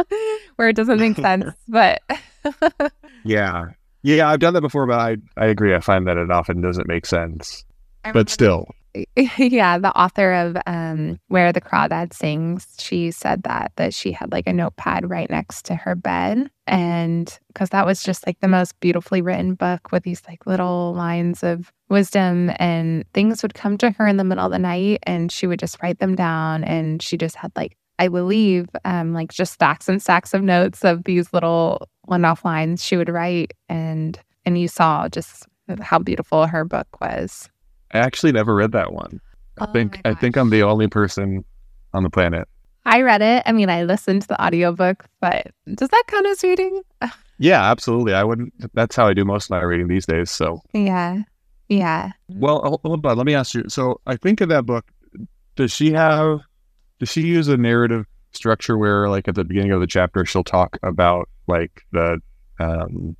Where 0.55 0.69
it 0.69 0.75
doesn't 0.75 0.99
make 0.99 1.15
sense, 1.17 1.53
but 1.67 2.01
Yeah. 3.23 3.65
Yeah, 4.03 4.29
I've 4.29 4.39
done 4.39 4.53
that 4.53 4.61
before, 4.61 4.85
but 4.85 4.99
I, 4.99 5.17
I 5.35 5.47
agree. 5.47 5.73
I 5.73 5.79
find 5.79 6.07
that 6.07 6.17
it 6.17 6.29
often 6.29 6.61
doesn't 6.61 6.87
make 6.87 7.07
sense. 7.07 7.65
But 8.13 8.29
still, 8.29 8.67
yeah, 9.37 9.77
the 9.77 9.95
author 9.97 10.33
of 10.33 10.57
um, 10.65 11.19
Where 11.27 11.51
the 11.51 11.61
Crawdads 11.61 12.13
Sing, 12.13 12.59
she 12.79 13.11
said 13.11 13.43
that 13.43 13.71
that 13.75 13.93
she 13.93 14.11
had 14.11 14.31
like 14.31 14.47
a 14.47 14.53
notepad 14.53 15.09
right 15.09 15.29
next 15.29 15.65
to 15.65 15.75
her 15.75 15.95
bed, 15.95 16.49
and 16.67 17.39
because 17.47 17.69
that 17.69 17.85
was 17.85 18.03
just 18.03 18.25
like 18.25 18.39
the 18.39 18.47
most 18.47 18.79
beautifully 18.79 19.21
written 19.21 19.55
book 19.55 19.91
with 19.91 20.03
these 20.03 20.21
like 20.27 20.45
little 20.45 20.93
lines 20.93 21.43
of 21.43 21.71
wisdom, 21.89 22.51
and 22.57 23.05
things 23.13 23.41
would 23.43 23.53
come 23.53 23.77
to 23.77 23.91
her 23.91 24.07
in 24.07 24.17
the 24.17 24.23
middle 24.23 24.45
of 24.45 24.51
the 24.51 24.59
night, 24.59 24.99
and 25.03 25.31
she 25.31 25.47
would 25.47 25.59
just 25.59 25.81
write 25.81 25.99
them 25.99 26.15
down, 26.15 26.63
and 26.63 27.01
she 27.01 27.17
just 27.17 27.35
had 27.35 27.51
like 27.55 27.77
I 27.99 28.07
believe 28.07 28.67
um, 28.83 29.13
like 29.13 29.31
just 29.31 29.53
stacks 29.53 29.87
and 29.87 30.01
stacks 30.01 30.33
of 30.33 30.41
notes 30.41 30.83
of 30.83 31.03
these 31.05 31.33
little 31.33 31.87
one-off 32.03 32.45
lines 32.45 32.83
she 32.83 32.97
would 32.97 33.09
write, 33.09 33.53
and 33.69 34.19
and 34.45 34.59
you 34.59 34.67
saw 34.67 35.09
just 35.09 35.47
how 35.81 35.99
beautiful 35.99 36.45
her 36.45 36.63
book 36.63 36.87
was. 37.01 37.49
I 37.91 37.99
actually 37.99 38.31
never 38.31 38.55
read 38.55 38.71
that 38.73 38.93
one. 38.93 39.19
I 39.59 39.65
oh 39.65 39.71
think 39.71 40.01
I 40.05 40.13
think 40.13 40.35
I'm 40.35 40.49
the 40.49 40.63
only 40.63 40.87
person 40.87 41.43
on 41.93 42.03
the 42.03 42.09
planet. 42.09 42.47
I 42.85 43.01
read 43.01 43.21
it. 43.21 43.43
I 43.45 43.51
mean, 43.51 43.69
I 43.69 43.83
listened 43.83 44.23
to 44.23 44.27
the 44.27 44.43
audiobook, 44.43 45.05
but 45.19 45.47
does 45.73 45.89
that 45.89 46.03
count 46.07 46.27
as 46.27 46.43
reading? 46.43 46.81
yeah, 47.39 47.71
absolutely. 47.71 48.13
I 48.13 48.23
wouldn't. 48.23 48.53
That's 48.73 48.95
how 48.95 49.07
I 49.07 49.13
do 49.13 49.25
most 49.25 49.45
of 49.45 49.51
my 49.51 49.61
reading 49.61 49.87
these 49.87 50.05
days. 50.05 50.29
So 50.29 50.61
yeah, 50.73 51.21
yeah. 51.69 52.11
Well, 52.29 52.79
hold 52.83 53.05
on. 53.05 53.17
Let 53.17 53.25
me 53.25 53.33
ask 53.33 53.53
you. 53.53 53.63
So 53.69 54.01
I 54.05 54.17
think 54.17 54.41
in 54.41 54.49
that 54.49 54.65
book, 54.65 54.85
does 55.55 55.71
she 55.71 55.91
have? 55.93 56.41
Does 56.99 57.09
she 57.09 57.21
use 57.21 57.47
a 57.47 57.57
narrative 57.57 58.05
structure 58.31 58.77
where, 58.77 59.09
like, 59.09 59.27
at 59.27 59.35
the 59.35 59.43
beginning 59.43 59.71
of 59.71 59.81
the 59.81 59.87
chapter, 59.87 60.25
she'll 60.25 60.43
talk 60.43 60.77
about 60.83 61.27
like 61.47 61.83
the 61.91 62.19
um, 62.59 63.15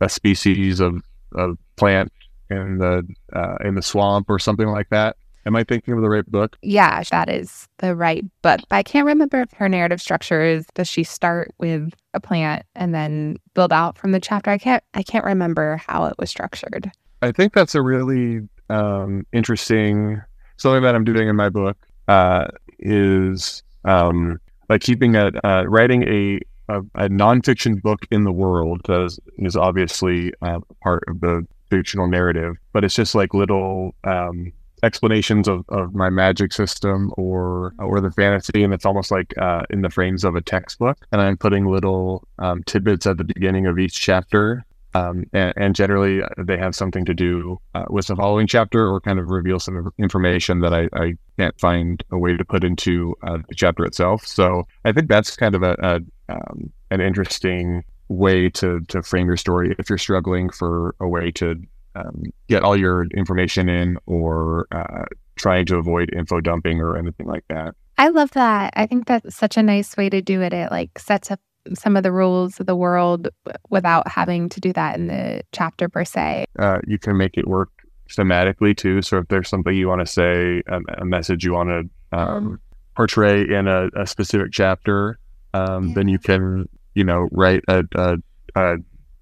a 0.00 0.08
species 0.08 0.80
of, 0.80 1.02
of 1.34 1.58
plant 1.76 2.12
in 2.50 2.78
the 2.78 3.06
uh, 3.32 3.56
in 3.64 3.74
the 3.74 3.82
swamp 3.82 4.28
or 4.28 4.38
something 4.38 4.68
like 4.68 4.88
that. 4.90 5.16
Am 5.46 5.54
I 5.54 5.62
thinking 5.62 5.94
of 5.94 6.00
the 6.00 6.08
right 6.08 6.26
book? 6.26 6.56
Yeah, 6.62 7.04
that 7.10 7.28
is 7.28 7.68
the 7.78 7.94
right 7.94 8.24
book. 8.42 8.60
But 8.68 8.76
I 8.76 8.82
can't 8.82 9.06
remember 9.06 9.42
if 9.42 9.52
her 9.52 9.68
narrative 9.68 10.00
structure 10.00 10.42
is 10.42 10.66
does 10.74 10.88
she 10.88 11.04
start 11.04 11.54
with 11.58 11.94
a 12.14 12.20
plant 12.20 12.64
and 12.74 12.92
then 12.92 13.36
build 13.54 13.72
out 13.72 13.96
from 13.96 14.10
the 14.10 14.20
chapter? 14.20 14.50
I 14.50 14.58
can't 14.58 14.82
I 14.94 15.02
can't 15.02 15.24
remember 15.24 15.80
how 15.86 16.06
it 16.06 16.14
was 16.18 16.30
structured. 16.30 16.90
I 17.22 17.32
think 17.32 17.54
that's 17.54 17.74
a 17.74 17.82
really 17.82 18.48
um, 18.68 19.24
interesting 19.32 20.20
something 20.56 20.82
that 20.82 20.94
I'm 20.94 21.04
doing 21.04 21.28
in 21.28 21.36
my 21.36 21.48
book 21.48 21.76
uh, 22.08 22.48
is 22.78 23.62
um, 23.84 24.40
like 24.68 24.80
keeping 24.80 25.16
a 25.16 25.30
uh, 25.44 25.64
writing 25.66 26.02
a, 26.04 26.40
a, 26.68 26.80
a 26.94 27.08
nonfiction 27.08 27.80
book 27.80 28.06
in 28.10 28.24
the 28.24 28.32
world 28.32 28.80
that 28.86 29.02
is, 29.02 29.20
is 29.38 29.56
obviously 29.56 30.32
uh, 30.42 30.60
part 30.82 31.04
of 31.08 31.20
the 31.20 31.46
fictional 31.70 32.06
narrative, 32.06 32.56
but 32.72 32.84
it's 32.84 32.94
just 32.94 33.14
like 33.14 33.34
little 33.34 33.94
um, 34.04 34.52
explanations 34.82 35.48
of, 35.48 35.64
of 35.68 35.94
my 35.94 36.10
magic 36.10 36.52
system 36.52 37.12
or 37.16 37.74
or 37.78 38.00
the 38.00 38.10
fantasy, 38.10 38.62
and 38.62 38.72
it's 38.74 38.86
almost 38.86 39.10
like 39.10 39.36
uh, 39.38 39.62
in 39.70 39.82
the 39.82 39.90
frames 39.90 40.24
of 40.24 40.34
a 40.34 40.40
textbook. 40.40 40.98
And 41.12 41.20
I'm 41.20 41.36
putting 41.36 41.66
little 41.66 42.26
um, 42.38 42.62
tidbits 42.64 43.06
at 43.06 43.16
the 43.16 43.24
beginning 43.24 43.66
of 43.66 43.78
each 43.78 44.00
chapter 44.00 44.64
um, 44.96 45.24
and, 45.34 45.52
and, 45.56 45.74
generally, 45.74 46.22
uh, 46.22 46.28
they 46.38 46.56
have 46.56 46.74
something 46.74 47.04
to 47.04 47.12
do 47.12 47.60
uh, 47.74 47.84
with 47.90 48.06
the 48.06 48.16
following 48.16 48.46
chapter 48.46 48.88
or 48.88 48.98
kind 49.00 49.18
of 49.18 49.28
reveal 49.28 49.60
some 49.60 49.92
information 49.98 50.60
that 50.60 50.72
I, 50.72 50.88
I 50.94 51.14
can't 51.38 51.58
find 51.60 52.02
a 52.10 52.18
way 52.18 52.34
to 52.36 52.44
put 52.46 52.64
into 52.64 53.14
uh, 53.22 53.38
the 53.46 53.54
chapter 53.54 53.84
itself. 53.84 54.26
So 54.26 54.66
I 54.86 54.92
think 54.92 55.08
that's 55.08 55.36
kind 55.36 55.54
of 55.54 55.62
a, 55.62 55.76
a 55.80 56.32
um, 56.32 56.72
an 56.90 57.02
interesting 57.02 57.84
way 58.08 58.48
to, 58.50 58.80
to 58.88 59.02
frame 59.02 59.26
your 59.26 59.36
story 59.36 59.74
if 59.78 59.88
you're 59.88 59.98
struggling 59.98 60.50
for 60.50 60.94
a 61.00 61.08
way 61.08 61.30
to 61.32 61.56
um, 61.94 62.24
get 62.48 62.62
all 62.62 62.76
your 62.76 63.06
information 63.16 63.68
in 63.68 63.96
or 64.06 64.66
uh, 64.70 65.04
trying 65.36 65.66
to 65.66 65.76
avoid 65.76 66.10
info 66.14 66.40
dumping 66.40 66.80
or 66.80 66.96
anything 66.96 67.26
like 67.26 67.44
that. 67.48 67.74
I 67.98 68.08
love 68.08 68.30
that. 68.32 68.74
I 68.76 68.86
think 68.86 69.06
that's 69.06 69.34
such 69.34 69.56
a 69.56 69.62
nice 69.62 69.96
way 69.96 70.10
to 70.10 70.20
do 70.20 70.42
it. 70.42 70.52
It 70.52 70.70
like 70.70 70.98
sets 70.98 71.30
up 71.30 71.40
some 71.74 71.96
of 71.96 72.02
the 72.02 72.12
rules 72.12 72.60
of 72.60 72.66
the 72.66 72.76
world 72.76 73.28
without 73.70 74.06
having 74.08 74.48
to 74.50 74.60
do 74.60 74.72
that 74.74 74.96
in 74.96 75.08
the 75.08 75.42
chapter 75.52 75.88
per 75.88 76.04
se. 76.04 76.44
Uh, 76.58 76.80
you 76.86 76.98
can 76.98 77.16
make 77.16 77.36
it 77.36 77.48
work 77.48 77.70
thematically 78.10 78.76
too. 78.76 79.02
So 79.02 79.18
if 79.18 79.28
there's 79.28 79.48
something 79.48 79.74
you 79.74 79.88
want 79.88 80.00
to 80.00 80.06
say, 80.06 80.62
a, 80.68 80.80
a, 80.98 81.04
message 81.04 81.44
you 81.44 81.54
want 81.54 81.70
to 81.70 82.16
um, 82.16 82.28
um, 82.28 82.60
portray 82.94 83.42
in 83.42 83.66
a, 83.66 83.88
a 83.96 84.06
specific 84.06 84.52
chapter, 84.52 85.18
um, 85.54 85.88
yeah. 85.88 85.94
then 85.94 86.08
you 86.08 86.18
can, 86.18 86.68
you 86.96 87.04
know, 87.04 87.28
write 87.30 87.62
a, 87.68 87.84
a, 87.94 88.16
a 88.56 88.76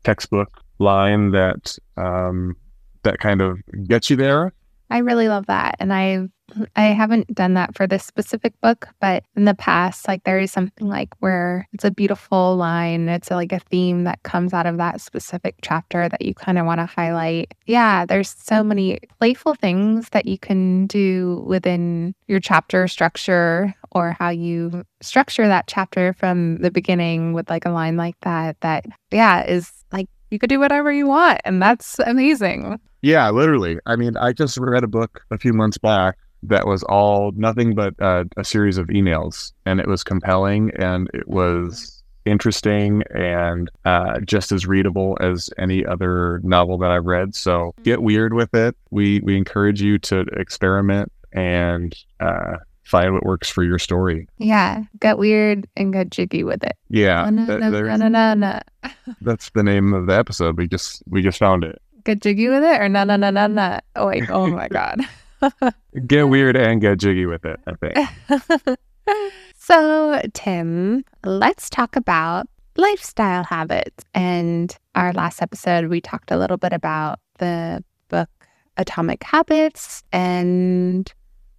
textbook 0.05 0.63
line 0.79 1.33
that 1.33 1.77
um, 1.97 2.57
that 3.03 3.19
kind 3.19 3.43
of 3.43 3.59
gets 3.87 4.09
you 4.09 4.17
there. 4.17 4.55
I 4.91 4.99
really 4.99 5.29
love 5.29 5.47
that, 5.47 5.77
and 5.81 5.93
I 5.93 6.29
I 6.77 6.83
haven't 6.89 7.35
done 7.35 7.55
that 7.55 7.75
for 7.75 7.87
this 7.87 8.05
specific 8.05 8.59
book, 8.61 8.89
but 9.01 9.25
in 9.35 9.45
the 9.45 9.55
past, 9.55 10.07
like 10.07 10.25
there 10.25 10.39
is 10.39 10.53
something 10.53 10.89
like 10.89 11.09
where 11.21 11.67
it's 11.73 11.85
a 11.85 11.91
beautiful 11.91 12.57
line. 12.57 13.09
It's 13.09 13.31
like 13.31 13.53
a 13.53 13.59
theme 13.59 14.05
that 14.05 14.23
comes 14.23 14.53
out 14.53 14.67
of 14.67 14.77
that 14.77 15.01
specific 15.01 15.57
chapter 15.63 16.09
that 16.09 16.23
you 16.23 16.35
kind 16.35 16.59
of 16.59 16.67
want 16.67 16.81
to 16.81 16.87
highlight. 16.87 17.55
Yeah, 17.67 18.07
there's 18.07 18.31
so 18.31 18.63
many 18.63 19.01
playful 19.19 19.55
things 19.55 20.09
that 20.11 20.27
you 20.27 20.39
can 20.39 20.87
do 20.87 21.43
within 21.47 22.15
your 22.29 22.41
chapter 22.41 22.89
structure 22.89 23.75
or 23.93 24.17
how 24.19 24.29
you 24.31 24.85
structure 25.01 25.49
that 25.49 25.67
chapter 25.67 26.13
from 26.13 26.59
the 26.59 26.71
beginning 26.71 27.33
with 27.33 27.49
like 27.49 27.65
a 27.65 27.71
line 27.71 27.97
like 27.97 28.17
that. 28.21 28.61
That, 28.61 28.87
yeah, 29.11 29.45
is 29.45 29.73
like 29.93 30.09
you 30.31 30.39
could 30.39 30.51
do 30.51 30.61
whatever 30.61 30.93
you 30.93 31.07
want. 31.07 31.41
And 31.45 31.61
that's 31.61 31.99
amazing. 32.01 32.79
Yeah, 33.03 33.29
literally. 33.31 33.79
I 33.87 33.97
mean, 33.97 34.17
I 34.17 34.33
just 34.33 34.57
read 34.57 34.85
a 34.85 34.89
book 34.89 35.23
a 35.31 35.39
few 35.39 35.53
months 35.53 35.79
back 35.79 36.17
that 36.49 36.67
was 36.67 36.83
all 36.85 37.33
nothing 37.37 37.75
but 37.75 37.95
uh, 38.01 38.25
a 38.37 38.45
series 38.45 38.79
of 38.79 38.87
emails, 38.89 39.53
and 39.67 39.81
it 39.81 39.87
was 39.89 40.03
compelling 40.05 40.71
and 40.77 41.11
it 41.15 41.29
was 41.29 42.03
interesting 42.25 43.03
and 43.15 43.71
uh, 43.85 44.19
just 44.21 44.51
as 44.51 44.67
readable 44.67 45.17
as 45.21 45.51
any 45.59 45.85
other 45.85 46.41
novel 46.43 46.79
that 46.79 46.91
I've 46.91 47.05
read. 47.05 47.35
So 47.35 47.75
get 47.83 48.03
weird 48.03 48.33
with 48.35 48.55
it. 48.55 48.77
We 48.91 49.21
we 49.21 49.37
encourage 49.37 49.83
you 49.83 49.99
to 50.01 50.21
experiment 50.33 51.13
and 51.33 51.95
uh, 52.21 52.57
find 52.85 53.13
what 53.13 53.25
works 53.25 53.51
for 53.51 53.63
your 53.63 53.79
story. 53.79 54.29
Yeah, 54.39 54.85
get 55.01 55.19
weird 55.19 55.67
and 55.77 55.93
get 55.93 56.11
jiggy 56.11 56.45
with 56.45 56.63
it. 56.63 56.77
Yeah, 56.89 57.31
that's 59.21 59.51
the 59.51 59.63
name 59.63 59.93
of 59.93 60.07
the 60.07 60.15
episode. 60.15 60.57
We 60.57 60.69
just 60.69 61.03
we 61.09 61.23
just 61.23 61.39
found 61.39 61.65
it. 61.65 61.81
Get 62.05 62.21
jiggy 62.21 62.49
with 62.49 62.63
it 62.63 62.81
or 62.81 62.89
na 62.89 63.05
na 63.05 63.17
na 63.17 63.31
na 63.31 63.47
na. 63.47 63.81
Oh 63.97 64.07
wait, 64.07 64.31
oh 64.31 64.47
my 64.47 64.69
god. 64.81 65.01
Get 66.07 66.29
weird 66.29 66.57
and 66.57 66.81
get 66.81 66.99
jiggy 66.99 67.27
with 67.27 67.45
it, 67.45 67.61
I 67.67 67.75
think. 67.75 68.79
so, 69.59 70.21
Tim, 70.33 71.05
let's 71.25 71.71
talk 71.71 71.97
about 71.97 72.47
lifestyle 72.77 73.45
habits. 73.45 74.05
And 74.15 74.77
our 74.95 75.13
last 75.13 75.43
episode, 75.43 75.87
we 75.87 76.01
talked 76.01 76.31
a 76.31 76.37
little 76.37 76.57
bit 76.57 76.73
about 76.73 77.21
the 77.39 77.83
book 78.09 78.29
Atomic 78.77 79.23
Habits. 79.23 80.03
And 80.13 81.13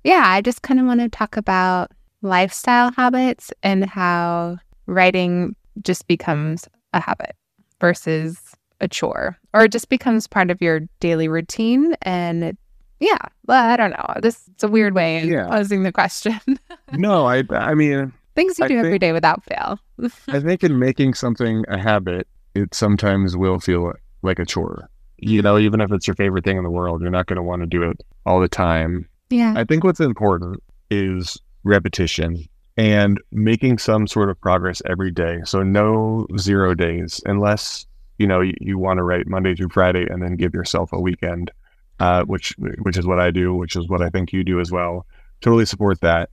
yeah, 0.04 0.24
I 0.26 0.42
just 0.42 0.62
kind 0.62 0.80
of 0.80 0.86
want 0.86 1.00
to 1.02 1.10
talk 1.10 1.38
about 1.38 1.92
lifestyle 2.22 2.92
habits 2.92 3.52
and 3.64 3.86
how 3.86 4.58
writing 4.88 5.56
just 5.82 6.08
becomes 6.08 6.68
a 6.94 7.00
habit 7.00 7.36
versus 7.80 8.38
a 8.82 8.88
chore, 8.88 9.38
or 9.54 9.66
it 9.66 9.72
just 9.72 9.90
becomes 9.90 10.28
part 10.28 10.52
of 10.52 10.62
your 10.62 10.82
daily 11.00 11.28
routine 11.28 11.96
and 12.02 12.44
it 12.44 12.58
yeah, 13.00 13.18
well, 13.48 13.64
I 13.64 13.76
don't 13.78 13.92
know. 13.92 14.14
This 14.22 14.44
it's 14.54 14.64
a 14.64 14.68
weird 14.68 14.96
way 14.96 15.22
of 15.22 15.26
yeah. 15.26 15.48
posing 15.48 15.84
the 15.84 15.92
question. 15.92 16.40
no, 16.94 17.26
I 17.26 17.44
I 17.52 17.74
mean 17.74 18.14
things 18.36 18.60
you 18.60 18.66
I 18.66 18.68
do 18.68 18.76
think, 18.76 18.86
every 18.86 19.00
day 19.00 19.12
without 19.12 19.44
fail. 19.44 19.80
I 20.28 20.40
think 20.40 20.64
in 20.64 20.78
making 20.78 21.14
something 21.14 21.64
a 21.68 21.78
habit, 21.78 22.28
it 22.54 22.74
sometimes 22.74 23.36
will 23.36 23.60
feel 23.60 23.94
like 24.22 24.40
a 24.40 24.46
chore. 24.46 24.90
You 25.18 25.42
know, 25.42 25.56
mm-hmm. 25.56 25.66
even 25.66 25.82
if 25.82 25.92
it's 25.92 26.08
your 26.08 26.16
favorite 26.16 26.44
thing 26.44 26.58
in 26.58 26.64
the 26.64 26.70
world, 26.70 27.02
you're 27.02 27.10
not 27.10 27.26
going 27.26 27.38
to 27.38 27.44
want 27.44 27.62
to 27.62 27.66
do 27.66 27.84
it 27.84 28.04
all 28.26 28.40
the 28.40 28.50
time. 28.50 29.08
Yeah. 29.30 29.54
I 29.56 29.64
think 29.64 29.84
what's 29.84 30.00
important 30.00 30.62
is 30.92 31.38
repetition 31.64 32.44
and 32.78 33.20
making 33.32 33.78
some 33.78 34.06
sort 34.08 34.30
of 34.30 34.40
progress 34.40 34.82
every 34.86 35.12
day. 35.12 35.40
So 35.46 35.64
no 35.64 36.28
zero 36.38 36.76
days 36.76 37.22
unless, 37.26 37.88
you 38.20 38.28
know, 38.28 38.42
you, 38.42 38.54
you 38.60 38.78
want 38.78 38.98
to 38.98 39.04
write 39.04 39.28
Monday 39.28 39.56
through 39.56 39.70
Friday 39.70 40.06
and 40.10 40.22
then 40.22 40.36
give 40.36 40.54
yourself 40.54 40.92
a 40.92 41.00
weekend 41.00 41.52
uh, 42.00 42.24
which 42.24 42.54
which 42.58 42.98
is 42.98 43.06
what 43.06 43.20
I 43.20 43.32
do, 43.32 43.54
which 43.54 43.76
is 43.76 43.88
what 43.88 44.02
I 44.02 44.10
think 44.10 44.34
you 44.34 44.44
do 44.44 44.60
as 44.60 44.72
well. 44.72 45.06
Totally 45.42 45.66
support 45.66 46.02
that. 46.02 46.30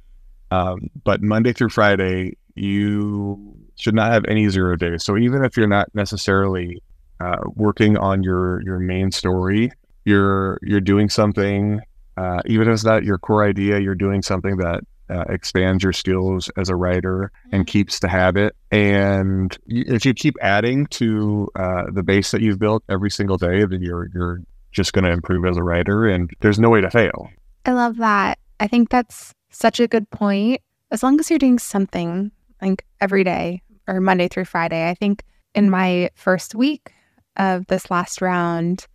Um, 0.50 0.90
but 1.04 1.22
Monday 1.22 1.52
through 1.52 1.70
Friday, 1.70 2.36
you 2.54 3.54
should 3.76 3.94
not 3.94 4.12
have 4.12 4.24
any 4.26 4.48
zero 4.48 4.76
days. 4.76 5.02
So 5.02 5.16
even 5.16 5.44
if 5.44 5.56
you're 5.56 5.66
not 5.66 5.88
necessarily 5.94 6.82
uh, 7.20 7.38
working 7.54 7.96
on 7.96 8.22
your 8.22 8.60
your 8.62 8.78
main 8.78 9.12
story, 9.12 9.72
you're 10.04 10.58
you're 10.62 10.80
doing 10.80 11.08
something. 11.08 11.80
Uh, 12.16 12.42
even 12.46 12.68
if 12.68 12.74
it's 12.74 12.84
not 12.84 13.04
your 13.04 13.18
core 13.18 13.44
idea, 13.44 13.78
you're 13.80 13.94
doing 13.94 14.20
something 14.20 14.58
that 14.58 14.84
uh, 15.08 15.24
expands 15.28 15.82
your 15.82 15.92
skills 15.92 16.50
as 16.56 16.68
a 16.68 16.76
writer 16.76 17.30
and 17.52 17.62
mm-hmm. 17.62 17.70
keeps 17.70 17.98
the 18.00 18.08
habit. 18.08 18.54
And 18.70 19.56
if 19.66 20.04
you 20.04 20.14
keep 20.14 20.36
adding 20.40 20.86
to 20.88 21.48
uh, 21.54 21.84
the 21.92 22.02
base 22.02 22.30
that 22.32 22.42
you've 22.42 22.58
built 22.58 22.82
every 22.88 23.10
single 23.10 23.36
day, 23.36 23.64
then 23.64 23.82
you're 23.82 24.08
you're 24.14 24.42
just 24.72 24.92
going 24.92 25.04
to 25.04 25.10
improve 25.10 25.44
as 25.44 25.56
a 25.56 25.62
writer 25.62 26.06
and 26.06 26.30
there's 26.40 26.58
no 26.58 26.70
way 26.70 26.80
to 26.80 26.90
fail. 26.90 27.30
I 27.64 27.72
love 27.72 27.98
that. 27.98 28.38
I 28.58 28.66
think 28.66 28.90
that's 28.90 29.32
such 29.50 29.80
a 29.80 29.88
good 29.88 30.10
point. 30.10 30.60
As 30.90 31.02
long 31.02 31.20
as 31.20 31.30
you're 31.30 31.38
doing 31.38 31.58
something 31.58 32.32
like 32.60 32.84
every 33.00 33.24
day 33.24 33.62
or 33.86 34.00
Monday 34.00 34.28
through 34.28 34.46
Friday, 34.46 34.88
I 34.88 34.94
think 34.94 35.22
in 35.54 35.70
my 35.70 36.10
first 36.14 36.54
week 36.54 36.92
of 37.36 37.66
this 37.66 37.90
last 37.90 38.20
round, 38.20 38.86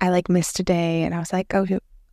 I 0.00 0.10
like 0.10 0.28
missed 0.28 0.60
a 0.60 0.62
day 0.62 1.02
and 1.02 1.14
I 1.14 1.18
was 1.18 1.32
like, 1.32 1.54
oh, 1.54 1.66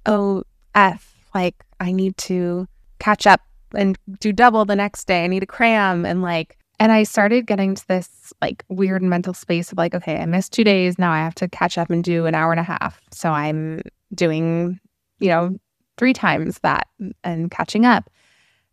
oh, 0.06 0.44
F, 0.76 1.16
like 1.34 1.56
I 1.80 1.92
need 1.92 2.18
to 2.18 2.68
catch 3.00 3.28
up 3.28 3.42
and 3.76 3.98
do 4.20 4.32
double 4.32 4.66
the 4.66 4.76
next 4.76 5.06
day. 5.06 5.24
I 5.24 5.28
need 5.28 5.42
to 5.42 5.46
cram 5.46 6.06
and 6.06 6.22
like 6.22 6.58
and 6.80 6.92
I 6.92 7.04
started 7.04 7.48
getting 7.48 7.76
to 7.76 7.88
this 7.88 8.34
like 8.42 8.64
weird 8.70 9.04
mental 9.04 9.34
space 9.34 9.72
of 9.72 9.78
like, 9.78 9.94
okay, 9.94 10.18
I 10.18 10.26
missed 10.26 10.54
two 10.54 10.64
days. 10.64 10.98
Now 10.98 11.12
I 11.12 11.20
have 11.20 11.36
to 11.36 11.48
catch 11.48 11.78
up 11.78 11.90
and 11.90 12.04
do 12.04 12.26
an 12.26 12.36
hour 12.36 12.52
and 12.52 12.60
a 12.60 12.64
half. 12.64 13.00
So 13.12 13.30
I'm 13.30 13.82
doing, 14.14 14.80
you 15.20 15.30
know, 15.30 15.58
three 15.98 16.14
times 16.14 16.60
that 16.60 16.88
and 17.24 17.52
catching 17.52 17.86
up. 17.86 18.10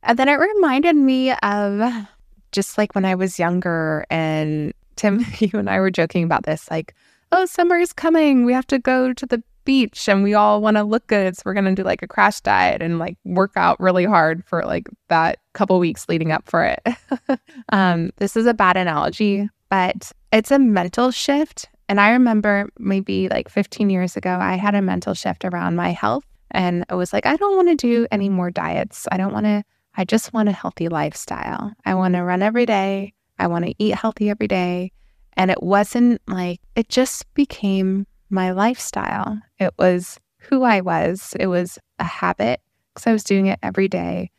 And 0.02 0.18
then 0.18 0.28
it 0.28 0.34
reminded 0.34 0.96
me 0.96 1.32
of 1.32 2.06
just 2.52 2.78
like 2.78 2.94
when 2.94 3.04
I 3.04 3.14
was 3.14 3.38
younger 3.38 4.06
and 4.10 4.72
Tim, 4.96 5.24
you 5.38 5.50
and 5.54 5.68
I 5.68 5.80
were 5.80 5.90
joking 5.90 6.24
about 6.24 6.44
this, 6.44 6.70
like, 6.70 6.94
oh, 7.32 7.46
summer 7.46 7.76
is 7.76 7.92
coming. 7.92 8.44
We 8.44 8.52
have 8.52 8.66
to 8.68 8.78
go 8.78 9.12
to 9.12 9.26
the 9.26 9.42
beach 9.64 10.08
and 10.08 10.22
we 10.22 10.34
all 10.34 10.60
want 10.60 10.76
to 10.76 10.84
look 10.84 11.06
good. 11.06 11.36
So 11.36 11.42
we're 11.44 11.54
going 11.54 11.64
to 11.64 11.74
do 11.74 11.82
like 11.82 12.02
a 12.02 12.08
crash 12.08 12.40
diet 12.40 12.82
and 12.82 12.98
like 12.98 13.16
work 13.24 13.52
out 13.56 13.80
really 13.80 14.04
hard 14.04 14.44
for 14.44 14.62
like 14.64 14.88
that 15.08 15.38
couple 15.52 15.78
weeks 15.78 16.08
leading 16.08 16.32
up 16.32 16.48
for 16.48 16.64
it. 16.64 16.86
um, 17.72 18.10
this 18.16 18.36
is 18.36 18.46
a 18.46 18.54
bad 18.54 18.76
analogy, 18.76 19.48
but 19.68 20.12
it's 20.32 20.50
a 20.50 20.58
mental 20.58 21.10
shift. 21.10 21.68
And 21.88 22.00
I 22.00 22.10
remember 22.10 22.68
maybe 22.78 23.28
like 23.28 23.48
15 23.48 23.90
years 23.90 24.16
ago, 24.16 24.38
I 24.40 24.54
had 24.54 24.74
a 24.74 24.82
mental 24.82 25.14
shift 25.14 25.44
around 25.44 25.76
my 25.76 25.90
health. 25.90 26.24
And 26.52 26.84
I 26.88 26.94
was 26.94 27.12
like, 27.12 27.26
I 27.26 27.36
don't 27.36 27.56
want 27.56 27.68
to 27.68 27.74
do 27.74 28.06
any 28.10 28.28
more 28.28 28.50
diets. 28.50 29.06
I 29.10 29.16
don't 29.16 29.32
want 29.32 29.46
to, 29.46 29.64
I 29.96 30.04
just 30.04 30.32
want 30.32 30.48
a 30.48 30.52
healthy 30.52 30.88
lifestyle. 30.88 31.72
I 31.84 31.94
want 31.94 32.14
to 32.14 32.22
run 32.22 32.42
every 32.42 32.66
day. 32.66 33.12
I 33.38 33.46
want 33.46 33.64
to 33.66 33.74
eat 33.78 33.94
healthy 33.94 34.30
every 34.30 34.48
day. 34.48 34.92
And 35.34 35.50
it 35.50 35.62
wasn't 35.62 36.20
like, 36.26 36.60
it 36.74 36.88
just 36.88 37.32
became 37.34 38.06
my 38.30 38.52
lifestyle. 38.52 39.38
It 39.58 39.74
was 39.78 40.18
who 40.38 40.62
I 40.62 40.80
was. 40.80 41.34
It 41.38 41.46
was 41.46 41.78
a 41.98 42.04
habit 42.04 42.60
because 42.94 43.06
I 43.06 43.12
was 43.12 43.24
doing 43.24 43.46
it 43.46 43.58
every 43.62 43.88
day. 43.88 44.30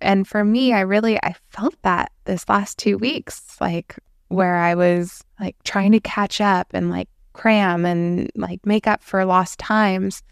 And 0.00 0.28
for 0.28 0.44
me, 0.44 0.72
I 0.72 0.80
really 0.80 1.16
I 1.22 1.34
felt 1.50 1.74
that 1.82 2.12
this 2.24 2.48
last 2.48 2.78
2 2.78 2.98
weeks 2.98 3.56
like 3.60 3.96
where 4.28 4.56
I 4.56 4.74
was 4.74 5.24
like 5.40 5.56
trying 5.64 5.92
to 5.92 6.00
catch 6.00 6.40
up 6.40 6.68
and 6.74 6.90
like 6.90 7.08
cram 7.32 7.84
and 7.84 8.30
like 8.34 8.64
make 8.66 8.86
up 8.86 9.02
for 9.02 9.24
lost 9.24 9.58
times. 9.58 10.22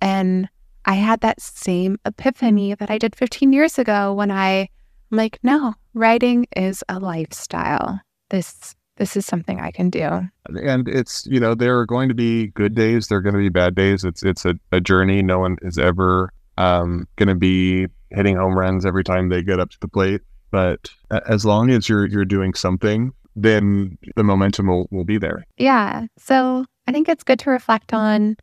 And 0.00 0.48
I 0.84 0.94
had 0.94 1.20
that 1.20 1.40
same 1.40 1.98
epiphany 2.04 2.74
that 2.74 2.90
I 2.90 2.98
did 2.98 3.16
15 3.16 3.52
years 3.52 3.78
ago 3.78 4.12
when 4.12 4.30
I'm 4.30 4.68
like, 5.10 5.38
no, 5.42 5.74
writing 5.94 6.46
is 6.54 6.84
a 6.88 6.98
lifestyle. 7.00 8.00
This 8.28 8.74
this 8.96 9.16
is 9.16 9.26
something 9.26 9.60
I 9.60 9.70
can 9.70 9.90
do. 9.90 10.28
And 10.48 10.88
it's, 10.88 11.26
you 11.26 11.40
know, 11.40 11.54
there 11.54 11.78
are 11.78 11.86
going 11.86 12.08
to 12.08 12.14
be 12.14 12.48
good 12.48 12.74
days, 12.74 13.08
there 13.08 13.18
are 13.18 13.22
going 13.22 13.34
to 13.34 13.40
be 13.40 13.48
bad 13.48 13.74
days. 13.74 14.04
It's 14.04 14.22
it's 14.22 14.44
a, 14.44 14.54
a 14.72 14.80
journey. 14.80 15.22
No 15.22 15.40
one 15.40 15.56
is 15.62 15.78
ever 15.78 16.32
um, 16.58 17.06
going 17.16 17.28
to 17.28 17.34
be 17.34 17.88
hitting 18.10 18.36
home 18.36 18.56
runs 18.56 18.86
every 18.86 19.04
time 19.04 19.28
they 19.28 19.42
get 19.42 19.60
up 19.60 19.70
to 19.70 19.80
the 19.80 19.88
plate. 19.88 20.20
But 20.50 20.88
as 21.26 21.44
long 21.44 21.70
as 21.70 21.88
you're 21.88 22.06
you're 22.06 22.24
doing 22.24 22.54
something, 22.54 23.12
then 23.34 23.98
the 24.14 24.22
momentum 24.22 24.68
will, 24.68 24.86
will 24.90 25.04
be 25.04 25.18
there. 25.18 25.44
Yeah. 25.56 26.06
So 26.16 26.64
I 26.86 26.92
think 26.92 27.08
it's 27.08 27.24
good 27.24 27.40
to 27.40 27.50
reflect 27.50 27.92
on 27.92 28.36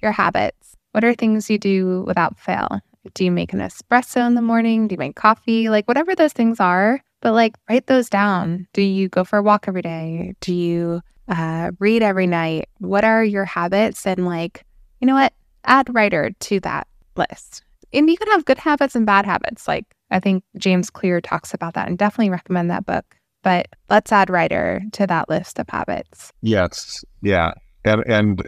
your 0.00 0.12
habits. 0.12 0.74
What 0.92 1.04
are 1.04 1.14
things 1.14 1.50
you 1.50 1.58
do 1.58 2.02
without 2.06 2.38
fail? 2.38 2.80
Do 3.14 3.24
you 3.24 3.30
make 3.30 3.52
an 3.52 3.60
espresso 3.60 4.26
in 4.26 4.34
the 4.34 4.42
morning? 4.42 4.88
Do 4.88 4.94
you 4.94 4.98
make 4.98 5.16
coffee? 5.16 5.68
Like 5.68 5.86
whatever 5.86 6.14
those 6.14 6.32
things 6.32 6.60
are, 6.60 7.00
but 7.20 7.32
like 7.32 7.54
write 7.68 7.86
those 7.86 8.08
down. 8.08 8.66
Do 8.72 8.82
you 8.82 9.08
go 9.08 9.24
for 9.24 9.38
a 9.38 9.42
walk 9.42 9.66
every 9.68 9.82
day? 9.82 10.34
Do 10.40 10.54
you 10.54 11.00
uh, 11.28 11.70
read 11.78 12.02
every 12.02 12.26
night? 12.26 12.68
What 12.78 13.04
are 13.04 13.24
your 13.24 13.44
habits? 13.44 14.06
And 14.06 14.26
like, 14.26 14.64
you 15.00 15.06
know 15.06 15.14
what? 15.14 15.32
Add 15.64 15.94
writer 15.94 16.30
to 16.40 16.60
that 16.60 16.88
list. 17.16 17.62
And 17.92 18.08
you 18.08 18.16
can 18.16 18.28
have 18.28 18.44
good 18.44 18.58
habits 18.58 18.94
and 18.94 19.06
bad 19.06 19.26
habits. 19.26 19.68
Like 19.68 19.84
I 20.10 20.20
think 20.20 20.44
James 20.56 20.90
Clear 20.90 21.20
talks 21.20 21.54
about 21.54 21.74
that 21.74 21.88
and 21.88 21.98
definitely 21.98 22.30
recommend 22.30 22.70
that 22.70 22.86
book. 22.86 23.04
But 23.42 23.68
let's 23.88 24.12
add 24.12 24.30
writer 24.30 24.82
to 24.92 25.06
that 25.06 25.28
list 25.28 25.58
of 25.58 25.68
habits. 25.68 26.32
Yes. 26.42 27.02
Yeah. 27.22 27.52
And 27.84 28.02
and 28.06 28.42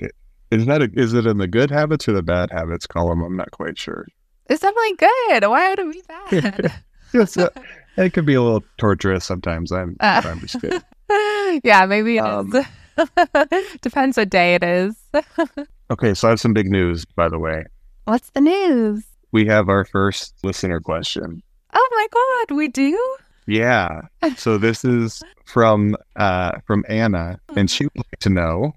is 0.50 0.66
that 0.66 0.82
a, 0.82 0.90
is 0.92 1.14
it 1.14 1.26
in 1.26 1.38
the 1.38 1.48
good 1.48 1.70
habits 1.70 2.08
or 2.08 2.12
the 2.12 2.22
bad 2.22 2.50
habits 2.50 2.86
column? 2.86 3.22
I'm 3.22 3.36
not 3.36 3.50
quite 3.52 3.78
sure. 3.78 4.06
It's 4.50 4.60
definitely 4.60 4.96
good. 4.96 5.48
Why 5.48 5.70
would 5.70 5.78
it 5.78 5.92
be 5.92 6.02
bad? 6.06 6.82
yes, 7.14 7.36
uh, 7.36 7.48
it 7.96 8.12
could 8.12 8.26
be 8.26 8.34
a 8.34 8.42
little 8.42 8.64
torturous 8.78 9.24
sometimes. 9.24 9.72
I'm, 9.72 9.96
uh, 10.00 10.22
I'm 10.26 10.40
just 10.40 10.60
kidding. 10.60 10.82
Yeah, 11.64 11.86
maybe 11.86 12.16
it 12.16 12.20
um, 12.20 12.50
Depends 13.80 14.16
what 14.16 14.30
day 14.30 14.54
it 14.54 14.62
is. 14.62 14.96
okay, 15.90 16.14
so 16.14 16.28
I 16.28 16.30
have 16.30 16.40
some 16.40 16.52
big 16.52 16.70
news, 16.70 17.04
by 17.04 17.28
the 17.28 17.38
way. 17.38 17.64
What's 18.04 18.30
the 18.30 18.40
news? 18.40 19.04
We 19.32 19.46
have 19.46 19.68
our 19.68 19.84
first 19.84 20.34
listener 20.42 20.80
question. 20.80 21.42
Oh 21.72 21.88
my 21.92 22.06
god, 22.12 22.56
we 22.56 22.68
do? 22.68 23.16
Yeah. 23.46 24.02
So 24.36 24.58
this 24.58 24.84
is 24.84 25.22
from 25.46 25.96
uh 26.16 26.52
from 26.66 26.84
Anna 26.88 27.40
and 27.56 27.70
she 27.70 27.84
would 27.84 27.96
like 27.96 28.18
to 28.20 28.30
know 28.30 28.72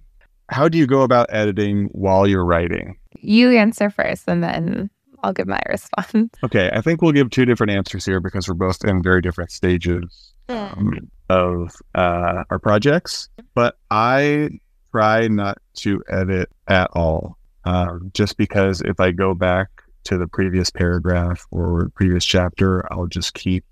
how 0.50 0.70
do 0.70 0.78
you 0.78 0.88
go 0.88 1.02
about 1.02 1.28
editing 1.30 1.86
while 1.92 2.28
you're 2.28 2.46
writing? 2.46 2.98
You 3.20 3.52
answer 3.58 3.90
first 3.90 4.24
and 4.28 4.44
then 4.44 4.90
I'll 5.26 5.34
give 5.34 5.48
my 5.48 5.62
response. 5.70 6.30
Okay, 6.44 6.70
I 6.72 6.82
think 6.82 7.02
we'll 7.02 7.12
give 7.12 7.30
two 7.30 7.46
different 7.46 7.72
answers 7.72 8.06
here 8.06 8.20
because 8.20 8.48
we're 8.48 8.54
both 8.54 8.84
in 8.86 9.02
very 9.02 9.22
different 9.22 9.52
stages 9.52 10.34
um, 10.50 11.10
of 11.30 11.76
uh, 11.96 12.44
our 12.50 12.60
projects. 12.60 13.28
But 13.56 13.78
I 13.90 14.50
try 14.92 15.28
not 15.28 15.58
to 15.78 16.04
edit 16.10 16.50
at 16.68 16.90
all, 16.94 17.38
um, 17.66 18.12
just 18.14 18.38
because 18.38 18.82
if 18.82 19.00
I 19.00 19.12
go 19.12 19.34
back 19.34 19.70
to 20.06 20.18
the 20.18 20.28
previous 20.28 20.70
paragraph 20.70 21.46
or 21.50 21.90
previous 21.96 22.24
chapter, 22.24 22.86
I'll 22.94 23.08
just 23.08 23.34
keep 23.34 23.66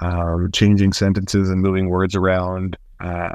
um, 0.00 0.50
changing 0.52 0.92
sentences 0.92 1.48
and 1.48 1.62
moving 1.62 1.88
words 1.88 2.14
around, 2.14 2.76
uh, 3.00 3.30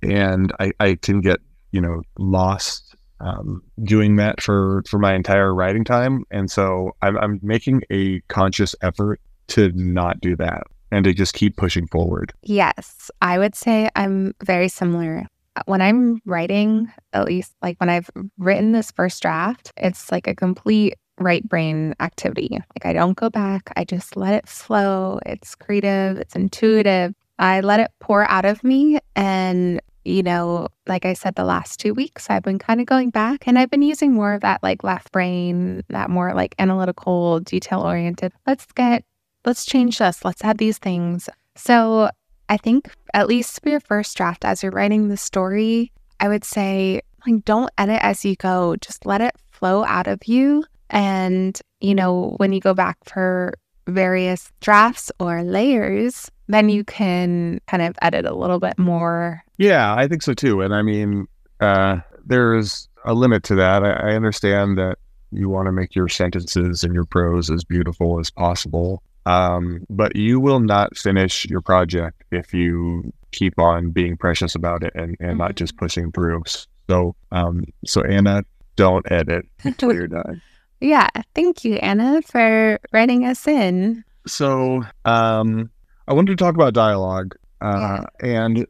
and 0.00 0.52
I, 0.60 0.72
I 0.78 0.94
can 0.94 1.20
get 1.20 1.40
you 1.72 1.80
know 1.80 2.02
lost 2.18 2.94
um, 3.20 3.62
doing 3.82 4.16
that 4.16 4.40
for 4.40 4.82
for 4.88 4.98
my 4.98 5.14
entire 5.14 5.54
writing 5.54 5.84
time, 5.84 6.24
and 6.30 6.50
so 6.50 6.92
I'm, 7.02 7.16
I'm 7.18 7.40
making 7.42 7.82
a 7.90 8.20
conscious 8.28 8.74
effort 8.82 9.20
to 9.48 9.70
not 9.72 10.20
do 10.20 10.36
that 10.36 10.64
and 10.90 11.04
to 11.04 11.12
just 11.12 11.34
keep 11.34 11.56
pushing 11.56 11.86
forward. 11.86 12.32
Yes, 12.42 13.10
I 13.20 13.38
would 13.38 13.54
say 13.54 13.88
I'm 13.96 14.34
very 14.42 14.68
similar. 14.68 15.26
When 15.66 15.80
I'm 15.80 16.20
writing, 16.24 16.92
at 17.12 17.24
least 17.24 17.52
like 17.62 17.78
when 17.80 17.90
I've 17.90 18.10
written 18.38 18.72
this 18.72 18.90
first 18.90 19.22
draft, 19.22 19.72
it's 19.76 20.10
like 20.10 20.26
a 20.26 20.34
complete 20.34 20.94
right 21.18 21.46
brain 21.48 21.94
activity. 22.00 22.50
Like 22.50 22.86
I 22.86 22.92
don't 22.92 23.16
go 23.16 23.30
back, 23.30 23.72
I 23.76 23.84
just 23.84 24.16
let 24.16 24.34
it 24.34 24.48
flow. 24.48 25.20
It's 25.26 25.54
creative, 25.54 26.18
it's 26.18 26.34
intuitive. 26.34 27.14
I 27.38 27.60
let 27.60 27.80
it 27.80 27.90
pour 28.00 28.28
out 28.30 28.44
of 28.44 28.62
me 28.62 28.98
and 29.16 29.80
you 30.04 30.22
know, 30.22 30.68
like 30.86 31.04
I 31.04 31.14
said, 31.14 31.34
the 31.34 31.44
last 31.44 31.80
two 31.80 31.94
weeks, 31.94 32.28
I've 32.28 32.42
been 32.42 32.58
kind 32.58 32.80
of 32.80 32.86
going 32.86 33.10
back 33.10 33.46
and 33.46 33.58
I've 33.58 33.70
been 33.70 33.82
using 33.82 34.12
more 34.12 34.34
of 34.34 34.42
that 34.42 34.62
like 34.62 34.84
left 34.84 35.12
brain, 35.12 35.82
that 35.88 36.10
more 36.10 36.34
like 36.34 36.54
analytical, 36.58 37.40
detail 37.40 37.80
oriented. 37.80 38.32
Let's 38.46 38.66
get, 38.66 39.04
let's 39.44 39.64
change 39.64 39.98
this, 39.98 40.24
let's 40.24 40.44
add 40.44 40.58
these 40.58 40.78
things. 40.78 41.28
So 41.56 42.10
I 42.48 42.56
think, 42.56 42.90
at 43.14 43.28
least 43.28 43.62
for 43.62 43.68
your 43.68 43.80
first 43.80 44.16
draft, 44.16 44.44
as 44.44 44.62
you're 44.62 44.72
writing 44.72 45.08
the 45.08 45.16
story, 45.16 45.92
I 46.20 46.28
would 46.28 46.44
say, 46.44 47.00
like, 47.26 47.44
don't 47.44 47.70
edit 47.78 48.00
as 48.02 48.24
you 48.24 48.36
go, 48.36 48.76
just 48.76 49.06
let 49.06 49.20
it 49.20 49.34
flow 49.50 49.84
out 49.84 50.06
of 50.06 50.26
you. 50.26 50.64
And, 50.90 51.58
you 51.80 51.94
know, 51.94 52.34
when 52.36 52.52
you 52.52 52.60
go 52.60 52.74
back 52.74 52.98
for 53.04 53.54
various 53.86 54.50
drafts 54.60 55.10
or 55.20 55.42
layers, 55.42 56.30
then 56.48 56.68
you 56.68 56.84
can 56.84 57.60
kind 57.66 57.82
of 57.82 57.96
edit 58.02 58.26
a 58.26 58.34
little 58.34 58.58
bit 58.58 58.78
more. 58.78 59.43
Yeah, 59.58 59.94
I 59.94 60.08
think 60.08 60.22
so 60.22 60.34
too. 60.34 60.60
And 60.60 60.74
I 60.74 60.82
mean, 60.82 61.26
uh, 61.60 61.98
there's 62.24 62.88
a 63.04 63.14
limit 63.14 63.42
to 63.44 63.54
that. 63.56 63.84
I, 63.84 63.92
I 63.92 64.14
understand 64.14 64.78
that 64.78 64.98
you 65.30 65.48
want 65.48 65.66
to 65.66 65.72
make 65.72 65.94
your 65.94 66.08
sentences 66.08 66.84
and 66.84 66.94
your 66.94 67.04
prose 67.04 67.50
as 67.50 67.64
beautiful 67.64 68.18
as 68.20 68.30
possible. 68.30 69.02
Um, 69.26 69.84
but 69.88 70.16
you 70.16 70.38
will 70.38 70.60
not 70.60 70.96
finish 70.96 71.46
your 71.46 71.60
project 71.60 72.22
if 72.30 72.52
you 72.52 73.12
keep 73.32 73.58
on 73.58 73.90
being 73.90 74.16
precious 74.16 74.54
about 74.54 74.82
it 74.82 74.92
and, 74.94 75.16
and 75.18 75.30
mm-hmm. 75.30 75.38
not 75.38 75.56
just 75.56 75.76
pushing 75.76 76.12
through. 76.12 76.42
So, 76.88 77.16
um, 77.32 77.64
so 77.86 78.02
Anna, 78.02 78.44
don't 78.76 79.10
edit 79.10 79.46
until 79.62 79.92
you're 79.94 80.08
done. 80.08 80.42
Yeah, 80.80 81.08
thank 81.34 81.64
you, 81.64 81.76
Anna, 81.76 82.20
for 82.22 82.78
writing 82.92 83.24
us 83.24 83.46
in. 83.46 84.04
So, 84.26 84.84
um, 85.04 85.70
I 86.06 86.12
wanted 86.12 86.36
to 86.36 86.44
talk 86.44 86.54
about 86.54 86.74
dialogue, 86.74 87.34
uh, 87.62 88.04
yeah. 88.22 88.28
and 88.28 88.66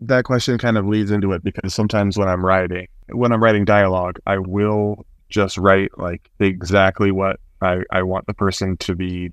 that 0.00 0.24
question 0.24 0.58
kind 0.58 0.76
of 0.76 0.86
leads 0.86 1.10
into 1.10 1.32
it 1.32 1.42
because 1.42 1.74
sometimes 1.74 2.16
when 2.16 2.28
I'm 2.28 2.44
writing, 2.44 2.88
when 3.08 3.32
I'm 3.32 3.42
writing 3.42 3.64
dialogue, 3.64 4.18
I 4.26 4.38
will 4.38 5.06
just 5.28 5.58
write 5.58 5.96
like 5.98 6.30
exactly 6.38 7.10
what 7.10 7.40
I, 7.60 7.82
I 7.90 8.02
want 8.02 8.26
the 8.26 8.34
person 8.34 8.76
to 8.78 8.94
be 8.94 9.32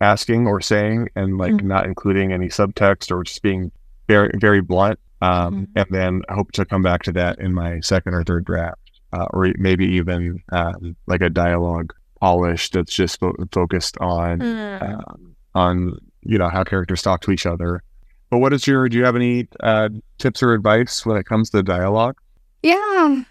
asking 0.00 0.46
or 0.46 0.60
saying, 0.60 1.08
and 1.14 1.38
like 1.38 1.52
mm-hmm. 1.52 1.68
not 1.68 1.86
including 1.86 2.32
any 2.32 2.48
subtext 2.48 3.10
or 3.10 3.22
just 3.24 3.42
being 3.42 3.70
very 4.06 4.30
very 4.38 4.60
blunt. 4.60 4.98
Um, 5.20 5.66
mm-hmm. 5.66 5.78
And 5.78 5.86
then 5.90 6.22
I 6.28 6.34
hope 6.34 6.52
to 6.52 6.64
come 6.64 6.82
back 6.82 7.02
to 7.04 7.12
that 7.12 7.40
in 7.40 7.52
my 7.52 7.80
second 7.80 8.14
or 8.14 8.22
third 8.22 8.44
draft, 8.44 8.80
uh, 9.12 9.26
or 9.30 9.52
maybe 9.58 9.86
even 9.86 10.42
um, 10.52 10.96
like 11.06 11.22
a 11.22 11.30
dialogue 11.30 11.92
polish 12.20 12.70
that's 12.70 12.94
just 12.94 13.20
fo- 13.20 13.34
focused 13.52 13.96
on 13.98 14.40
mm. 14.40 14.82
um, 14.82 15.36
on 15.54 15.98
you 16.22 16.38
know 16.38 16.48
how 16.48 16.64
characters 16.64 17.02
talk 17.02 17.20
to 17.22 17.30
each 17.30 17.46
other. 17.46 17.82
But 18.30 18.38
what 18.38 18.52
is 18.52 18.66
your? 18.66 18.88
Do 18.88 18.96
you 18.96 19.04
have 19.04 19.16
any 19.16 19.48
uh, 19.60 19.88
tips 20.18 20.42
or 20.42 20.52
advice 20.52 21.06
when 21.06 21.16
it 21.16 21.24
comes 21.24 21.50
to 21.50 21.62
dialogue? 21.62 22.20
Yeah, 22.62 23.22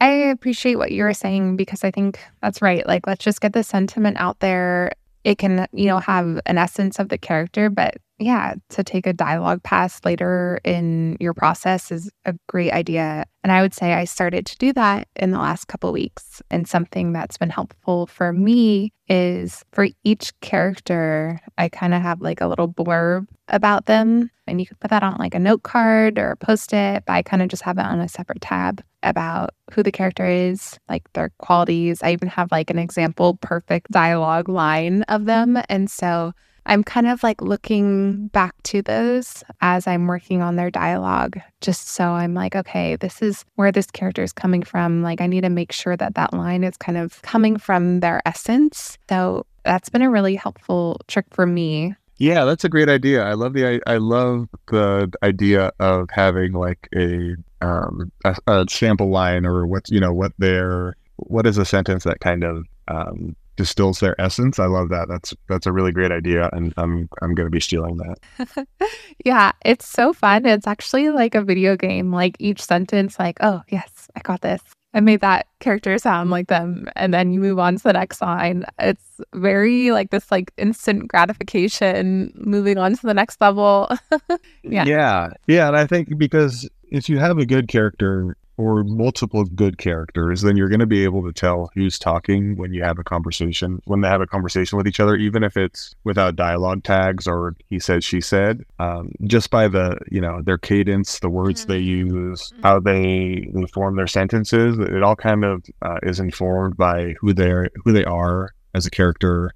I 0.00 0.08
appreciate 0.08 0.76
what 0.76 0.92
you 0.92 1.02
were 1.04 1.14
saying 1.14 1.56
because 1.56 1.84
I 1.84 1.90
think 1.90 2.18
that's 2.40 2.62
right. 2.62 2.86
Like, 2.86 3.06
let's 3.06 3.24
just 3.24 3.40
get 3.40 3.52
the 3.52 3.62
sentiment 3.62 4.16
out 4.18 4.40
there. 4.40 4.92
It 5.24 5.38
can, 5.38 5.66
you 5.72 5.86
know, 5.86 5.98
have 5.98 6.40
an 6.46 6.58
essence 6.58 6.98
of 6.98 7.08
the 7.08 7.18
character, 7.18 7.68
but 7.68 7.96
yeah, 8.18 8.54
to 8.70 8.82
take 8.82 9.06
a 9.06 9.12
dialogue 9.12 9.62
pass 9.62 10.00
later 10.04 10.60
in 10.64 11.16
your 11.20 11.34
process 11.34 11.92
is 11.92 12.10
a 12.24 12.34
great 12.48 12.72
idea. 12.72 13.24
And 13.44 13.52
I 13.52 13.62
would 13.62 13.72
say 13.72 13.94
I 13.94 14.04
started 14.04 14.44
to 14.46 14.58
do 14.58 14.72
that 14.72 15.06
in 15.14 15.30
the 15.30 15.38
last 15.38 15.68
couple 15.68 15.92
weeks. 15.92 16.42
And 16.50 16.66
something 16.66 17.12
that's 17.12 17.38
been 17.38 17.50
helpful 17.50 18.06
for 18.06 18.32
me 18.32 18.92
is 19.08 19.64
for 19.72 19.86
each 20.02 20.38
character, 20.40 21.40
I 21.56 21.68
kind 21.68 21.94
of 21.94 22.02
have 22.02 22.20
like 22.20 22.40
a 22.40 22.48
little 22.48 22.68
blurb 22.68 23.28
about 23.48 23.86
them. 23.86 24.30
And 24.48 24.60
you 24.60 24.66
could 24.66 24.80
put 24.80 24.90
that 24.90 25.04
on 25.04 25.16
like 25.18 25.34
a 25.34 25.38
note 25.38 25.62
card 25.62 26.18
or 26.18 26.32
a 26.32 26.36
post 26.36 26.72
it, 26.72 27.04
but 27.06 27.12
I 27.12 27.22
kind 27.22 27.40
of 27.40 27.48
just 27.48 27.62
have 27.62 27.78
it 27.78 27.84
on 27.84 28.00
a 28.00 28.08
separate 28.08 28.40
tab 28.40 28.82
about 29.04 29.50
who 29.72 29.84
the 29.84 29.92
character 29.92 30.26
is, 30.26 30.78
like 30.88 31.10
their 31.12 31.30
qualities. 31.38 32.02
I 32.02 32.12
even 32.12 32.28
have 32.28 32.50
like 32.50 32.70
an 32.70 32.78
example 32.78 33.38
perfect 33.40 33.92
dialogue 33.92 34.48
line 34.48 35.02
of 35.04 35.26
them. 35.26 35.62
And 35.68 35.88
so 35.88 36.32
I'm 36.68 36.84
kind 36.84 37.06
of 37.06 37.22
like 37.22 37.40
looking 37.40 38.28
back 38.28 38.54
to 38.64 38.82
those 38.82 39.42
as 39.62 39.86
I'm 39.86 40.06
working 40.06 40.42
on 40.42 40.56
their 40.56 40.70
dialogue, 40.70 41.40
just 41.62 41.88
so 41.88 42.04
I'm 42.04 42.34
like, 42.34 42.54
okay, 42.54 42.96
this 42.96 43.22
is 43.22 43.44
where 43.56 43.72
this 43.72 43.90
character 43.90 44.22
is 44.22 44.32
coming 44.32 44.62
from. 44.62 45.02
Like, 45.02 45.22
I 45.22 45.26
need 45.26 45.40
to 45.40 45.48
make 45.48 45.72
sure 45.72 45.96
that 45.96 46.14
that 46.14 46.34
line 46.34 46.64
is 46.64 46.76
kind 46.76 46.98
of 46.98 47.20
coming 47.22 47.56
from 47.56 48.00
their 48.00 48.20
essence. 48.26 48.98
So 49.08 49.46
that's 49.64 49.88
been 49.88 50.02
a 50.02 50.10
really 50.10 50.36
helpful 50.36 51.00
trick 51.08 51.26
for 51.30 51.46
me. 51.46 51.94
Yeah, 52.18 52.44
that's 52.44 52.64
a 52.64 52.68
great 52.68 52.88
idea. 52.88 53.24
I 53.24 53.32
love 53.32 53.54
the 53.54 53.80
I 53.86 53.96
love 53.96 54.48
the 54.66 55.10
idea 55.22 55.72
of 55.78 56.08
having 56.10 56.52
like 56.52 56.88
a 56.94 57.36
um 57.62 58.10
a, 58.24 58.36
a 58.48 58.66
sample 58.68 59.08
line 59.08 59.46
or 59.46 59.66
what's 59.66 59.90
you 59.90 60.00
know 60.00 60.12
what 60.12 60.32
their 60.36 60.96
what 61.16 61.46
is 61.46 61.58
a 61.58 61.64
sentence 61.64 62.04
that 62.04 62.20
kind 62.20 62.42
of 62.44 62.64
um, 62.88 63.36
distills 63.58 63.98
their 63.98 64.18
essence. 64.20 64.58
I 64.58 64.66
love 64.66 64.88
that. 64.88 65.08
That's 65.08 65.34
that's 65.48 65.66
a 65.66 65.72
really 65.72 65.92
great 65.92 66.12
idea, 66.12 66.48
and 66.52 66.72
I'm 66.78 67.08
I'm 67.20 67.34
going 67.34 67.46
to 67.46 67.50
be 67.50 67.60
stealing 67.60 67.98
that. 67.98 68.66
yeah, 69.24 69.52
it's 69.64 69.86
so 69.86 70.14
fun. 70.14 70.46
It's 70.46 70.66
actually 70.66 71.10
like 71.10 71.34
a 71.34 71.42
video 71.42 71.76
game. 71.76 72.12
Like 72.12 72.36
each 72.38 72.62
sentence, 72.62 73.18
like, 73.18 73.36
oh 73.40 73.60
yes, 73.68 74.08
I 74.16 74.20
got 74.20 74.40
this. 74.40 74.62
I 74.94 75.00
made 75.00 75.20
that 75.20 75.48
character 75.60 75.98
sound 75.98 76.30
like 76.30 76.46
them, 76.46 76.88
and 76.96 77.12
then 77.12 77.32
you 77.32 77.40
move 77.40 77.58
on 77.58 77.76
to 77.76 77.82
the 77.82 77.92
next 77.92 78.22
line. 78.22 78.64
It's 78.78 79.20
very 79.34 79.90
like 79.90 80.10
this 80.10 80.30
like 80.30 80.52
instant 80.56 81.08
gratification, 81.08 82.32
moving 82.36 82.78
on 82.78 82.94
to 82.94 83.06
the 83.06 83.12
next 83.12 83.40
level. 83.40 83.90
yeah, 84.62 84.84
yeah, 84.86 85.30
yeah. 85.48 85.66
And 85.66 85.76
I 85.76 85.86
think 85.86 86.16
because 86.16 86.68
if 86.90 87.08
you 87.08 87.18
have 87.18 87.38
a 87.38 87.44
good 87.44 87.68
character, 87.68 88.36
or 88.58 88.82
multiple 88.84 89.44
good 89.44 89.78
characters, 89.78 90.42
then 90.42 90.56
you're 90.56 90.68
going 90.68 90.80
to 90.80 90.86
be 90.86 91.04
able 91.04 91.22
to 91.22 91.32
tell 91.32 91.70
who's 91.74 91.98
talking 91.98 92.56
when 92.56 92.74
you 92.74 92.82
have 92.82 92.98
a 92.98 93.04
conversation, 93.04 93.80
when 93.84 94.00
they 94.00 94.08
have 94.08 94.20
a 94.20 94.26
conversation 94.26 94.76
with 94.76 94.86
each 94.86 95.00
other, 95.00 95.14
even 95.14 95.44
if 95.44 95.56
it's 95.56 95.94
without 96.04 96.36
dialogue 96.36 96.82
tags 96.82 97.26
or 97.26 97.54
he 97.68 97.78
said, 97.78 98.02
she 98.02 98.20
said, 98.20 98.64
um, 98.80 99.12
just 99.24 99.50
by 99.50 99.68
the, 99.68 99.96
you 100.10 100.20
know, 100.20 100.42
their 100.42 100.58
cadence, 100.58 101.20
the 101.20 101.30
words 101.30 101.62
mm-hmm. 101.62 101.72
they 101.72 101.78
use, 101.78 102.50
mm-hmm. 102.50 102.62
how 102.62 102.80
they, 102.80 103.48
they 103.54 103.66
form 103.66 103.96
their 103.96 104.08
sentences. 104.08 104.76
It 104.78 105.02
all 105.02 105.16
kind 105.16 105.44
of 105.44 105.64
uh, 105.82 105.98
is 106.02 106.18
informed 106.18 106.76
by 106.76 107.14
who 107.20 107.32
they're, 107.32 107.70
who 107.84 107.92
they 107.92 108.04
are 108.04 108.52
as 108.74 108.86
a 108.86 108.90
character, 108.90 109.52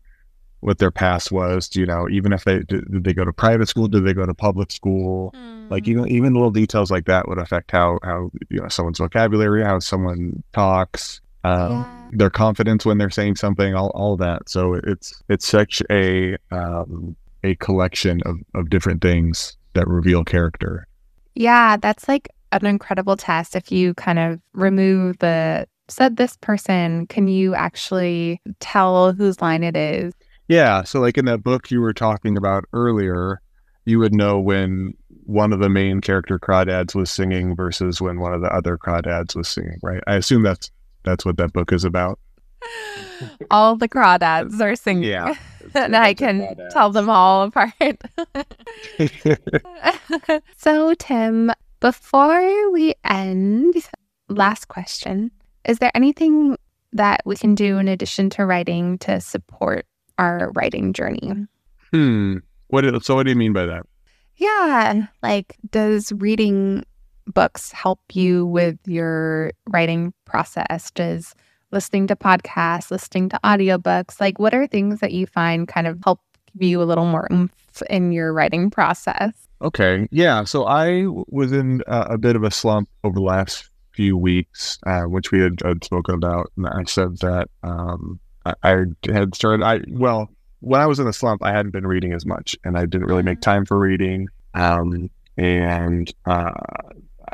what 0.63 0.79
their 0.79 0.91
past 0.91 1.31
was. 1.31 1.69
You 1.75 1.87
know, 1.87 2.09
even 2.09 2.33
if 2.33 2.45
they 2.45 2.61
did, 2.61 2.91
did 2.91 3.05
they 3.05 3.13
go 3.15 3.25
to 3.25 3.33
private 3.33 3.69
school, 3.69 3.87
did 3.89 4.05
they 4.05 4.15
go 4.15 4.27
to 4.27 4.35
public 4.35 4.73
school? 4.73 5.33
Mm 5.37 5.53
like 5.73 5.89
even 5.89 6.07
even 6.09 6.35
little 6.35 6.51
details 6.51 6.91
like 6.91 7.07
that 7.07 7.27
would 7.29 7.39
affect 7.39 7.71
how 7.71 7.99
how 8.03 8.31
you 8.51 8.61
know 8.61 8.69
someone's 8.69 8.99
vocabulary, 8.99 9.65
how 9.65 9.79
someone 9.79 10.43
talks, 10.53 11.23
um, 11.45 11.71
yeah. 11.71 12.09
their 12.13 12.31
confidence 12.31 12.85
when 12.85 12.99
they're 12.99 13.11
saying 13.11 13.37
something, 13.37 13.75
all 13.75 13.89
all 13.95 14.17
that. 14.19 14.49
So 14.49 14.75
it's 14.75 15.23
it's 15.31 15.47
such 15.47 15.83
a 15.91 16.37
um, 16.51 17.17
a 17.43 17.55
collection 17.57 18.21
of 18.27 18.37
of 18.55 18.69
different 18.69 19.01
things 19.01 19.57
that 19.73 19.89
reveal 19.89 20.25
character. 20.25 20.87
Yeah, 21.35 21.79
that's 21.79 22.07
like 22.07 22.29
an 22.53 22.67
incredible 22.67 23.17
test. 23.17 23.57
If 23.57 23.73
you 23.73 23.95
kind 23.95 24.19
of 24.19 24.41
remove 24.53 25.19
the 25.19 25.67
said 25.89 26.19
this 26.19 26.37
person, 26.37 27.07
can 27.07 27.29
you 27.29 27.55
actually 27.55 28.43
tell 28.61 29.13
whose 29.13 29.41
line 29.41 29.65
it 29.65 29.77
is? 29.77 30.13
Yeah. 30.53 30.83
So, 30.85 31.01
like 31.01 31.17
in 31.17 31.25
that 31.25 31.43
book 31.43 31.71
you 31.71 31.81
were 31.81 31.95
talking 31.95 32.37
about 32.37 32.65
earlier, 32.73 33.41
you 33.85 33.99
would 33.99 34.15
know 34.15 34.39
when 34.39 34.95
one 35.25 35.53
of 35.53 35.61
the 35.61 35.69
main 35.69 36.01
character 36.01 36.39
crawdads 36.39 36.95
was 36.95 37.11
singing 37.11 37.57
versus 37.57 38.01
when 38.01 38.21
one 38.21 38.35
of 38.35 38.43
the 38.43 38.53
other 38.55 38.77
crawdads 38.77 39.35
was 39.35 39.49
singing, 39.49 39.79
right? 39.83 40.03
I 40.07 40.17
assume 40.17 40.43
that's 40.43 40.71
that's 41.05 41.25
what 41.25 41.37
that 41.39 41.53
book 41.53 41.73
is 41.73 41.85
about. 41.85 42.19
all 43.51 43.77
the 43.77 43.89
crawdads 43.89 44.61
are 44.61 44.77
singing. 44.77 45.05
Yeah. 45.05 45.35
and 45.75 45.97
I 45.97 46.13
can 46.15 46.57
tell 46.71 46.91
them 46.91 47.09
all 47.09 47.45
apart. 47.45 47.73
so, 50.57 50.95
Tim, 50.95 51.51
before 51.81 52.71
we 52.71 52.95
end, 53.05 53.75
last 54.29 54.69
question. 54.69 55.31
Is 55.65 55.79
there 55.79 55.93
anything 55.95 56.57
that 56.93 57.23
we 57.25 57.37
can 57.37 57.55
do 57.55 57.79
in 57.79 57.89
addition 57.89 58.29
to 58.31 58.45
writing 58.45 58.99
to 58.99 59.21
support 59.21 59.87
our 60.23 60.53
writing 60.55 60.93
journey? 60.93 61.47
Hmm. 61.91 62.39
What 62.69 62.85
so 63.05 63.17
what 63.17 63.25
do 63.25 63.31
you 63.31 63.37
mean 63.37 63.53
by 63.53 63.67
that? 63.67 63.87
Yeah. 64.37 65.07
Like, 65.23 65.57
does 65.71 66.13
reading 66.13 66.85
books 67.27 67.71
help 67.73 68.01
you 68.13 68.47
with 68.47 68.79
your 68.87 69.53
writing 69.69 70.15
process? 70.25 70.91
Does 70.93 71.35
listening 71.71 72.07
to 72.07 72.17
podcasts, 72.17 72.91
listening 72.91 73.29
to 73.31 73.41
audiobooks, 73.45 74.21
like, 74.21 74.39
what 74.39 74.55
are 74.55 74.67
things 74.67 75.01
that 75.01 75.13
you 75.13 75.27
find 75.27 75.69
kind 75.69 75.87
of 75.87 75.99
help 76.05 76.21
give 76.53 76.69
you 76.69 76.83
a 76.83 76.85
little 76.85 77.05
more 77.05 77.29
oomph 77.33 77.83
in 77.91 78.13
your 78.13 78.33
writing 78.33 78.71
process? 78.71 79.33
Okay. 79.61 80.09
Yeah. 80.11 80.45
So 80.45 80.65
I 80.65 81.05
was 81.07 81.53
in 81.53 81.83
uh, 81.87 82.07
a 82.11 82.19
bit 82.19 82.37
of 82.37 82.43
a 82.43 82.51
slump 82.51 82.89
over 83.05 83.15
the 83.15 83.23
last 83.23 83.71
few 83.93 84.17
weeks, 84.17 84.79
uh, 84.87 85.03
which 85.03 85.31
we 85.31 85.41
had, 85.41 85.61
had, 85.65 85.85
spoken 85.85 86.15
about. 86.15 86.51
And 86.57 86.67
I 86.67 86.85
said 86.85 87.19
that 87.19 87.49
um, 87.63 88.19
I, 88.45 88.55
I, 88.63 88.85
had 89.13 89.35
started, 89.35 89.65
I, 89.65 89.81
well, 89.89 90.31
when 90.61 90.81
I 90.81 90.87
was 90.87 90.99
in 91.01 91.07
a 91.07 91.13
slump, 91.13 91.43
I 91.43 91.53
hadn't 91.53 91.73
been 91.73 91.87
reading 91.87 92.13
as 92.13 92.25
much, 92.25 92.57
and 92.65 92.79
I 92.79 92.87
didn't 92.87 93.07
really 93.07 93.23
make 93.23 93.39
mm. 93.39 93.43
time 93.43 93.67
for 93.67 93.79
reading. 93.79 94.29
Um, 94.55 95.11
and 95.37 96.13
uh, 96.27 96.53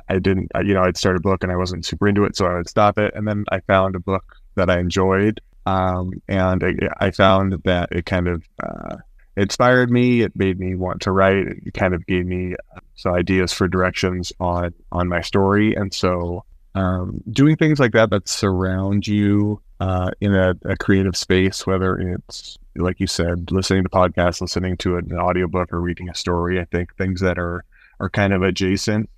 I 0.09 0.19
didn't, 0.19 0.51
you 0.65 0.75
know, 0.75 0.83
I'd 0.83 0.97
start 0.97 1.17
a 1.17 1.21
book 1.21 1.43
and 1.43 1.53
I 1.53 1.57
wasn't 1.57 1.85
super 1.85 2.09
into 2.09 2.25
it, 2.25 2.37
so 2.37 2.47
I 2.47 2.55
would 2.55 2.69
stop 2.69 2.99
it. 2.99 3.15
And 3.15 3.27
then 3.27 3.45
I 3.51 3.61
found 3.61 3.97
a 3.97 4.01
book 4.01 4.37
that 4.55 4.71
I 4.71 4.79
enjoyed, 4.79 5.41
um, 5.67 6.13
and 6.29 6.65
I, 6.65 6.75
I, 6.99 7.11
found 7.11 7.53
that 7.65 7.91
it 7.93 8.07
kind 8.07 8.29
of 8.29 8.43
uh, 8.63 8.97
inspired 9.37 9.91
me. 9.91 10.23
It 10.23 10.35
made 10.35 10.59
me 10.59 10.75
want 10.75 11.03
to 11.03 11.13
write. 11.13 11.47
It 11.47 11.75
kind 11.75 11.95
of 11.95 12.07
gave 12.07 12.27
me 12.27 12.55
some 12.97 13.15
ideas 13.15 13.53
for 13.53 13.69
directions 13.69 14.33
on 14.41 14.73
on 14.91 15.09
my 15.09 15.21
story, 15.21 15.75
and 15.75 15.93
so 15.93 16.45
um, 16.75 17.23
doing 17.31 17.57
things 17.57 17.79
like 17.79 17.93
that 17.93 18.11
that 18.11 18.29
surround 18.29 19.07
you 19.07 19.61
uh, 19.81 20.11
in 20.21 20.35
a, 20.35 20.55
a, 20.65 20.77
creative 20.77 21.17
space, 21.17 21.67
whether 21.67 21.97
it's 21.99 22.59
like 22.77 22.99
you 23.01 23.07
said, 23.07 23.51
listening 23.53 23.85
to 23.85 23.89
podcasts, 23.89 24.41
listening 24.41 24.77
to 24.79 24.97
an 24.97 25.17
audiobook, 25.17 25.73
or 25.73 25.81
reading 25.81 26.09
a 26.09 26.15
story. 26.15 26.61
I 26.61 26.65
think 26.65 26.97
things 26.97 27.21
that 27.21 27.39
are 27.39 27.65
are 28.01 28.11
kind 28.11 28.33
of 28.33 28.43
adjacent 28.43 29.09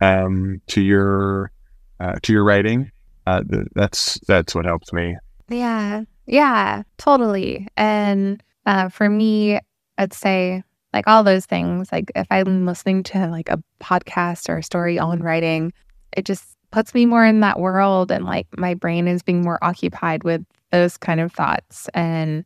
um, 0.00 0.60
to 0.68 0.80
your 0.80 1.52
uh, 2.00 2.16
to 2.22 2.32
your 2.32 2.44
writing. 2.44 2.90
Uh, 3.26 3.42
that's 3.74 4.18
that's 4.26 4.54
what 4.54 4.64
helps 4.64 4.92
me. 4.92 5.16
Yeah, 5.48 6.02
yeah, 6.26 6.82
totally. 6.96 7.68
And 7.76 8.42
uh, 8.66 8.88
for 8.88 9.08
me, 9.08 9.60
I'd 9.98 10.12
say 10.12 10.62
like 10.92 11.06
all 11.06 11.22
those 11.22 11.46
things. 11.46 11.92
Like 11.92 12.10
if 12.16 12.26
I'm 12.30 12.66
listening 12.66 13.02
to 13.04 13.28
like 13.28 13.48
a 13.48 13.62
podcast 13.80 14.48
or 14.48 14.58
a 14.58 14.62
story 14.62 14.98
on 14.98 15.20
writing, 15.20 15.72
it 16.16 16.24
just 16.24 16.57
puts 16.70 16.94
me 16.94 17.06
more 17.06 17.24
in 17.24 17.40
that 17.40 17.58
world 17.58 18.10
and 18.10 18.24
like 18.24 18.46
my 18.56 18.74
brain 18.74 19.08
is 19.08 19.22
being 19.22 19.42
more 19.42 19.58
occupied 19.62 20.24
with 20.24 20.44
those 20.70 20.96
kind 20.96 21.20
of 21.20 21.32
thoughts. 21.32 21.88
And 21.94 22.44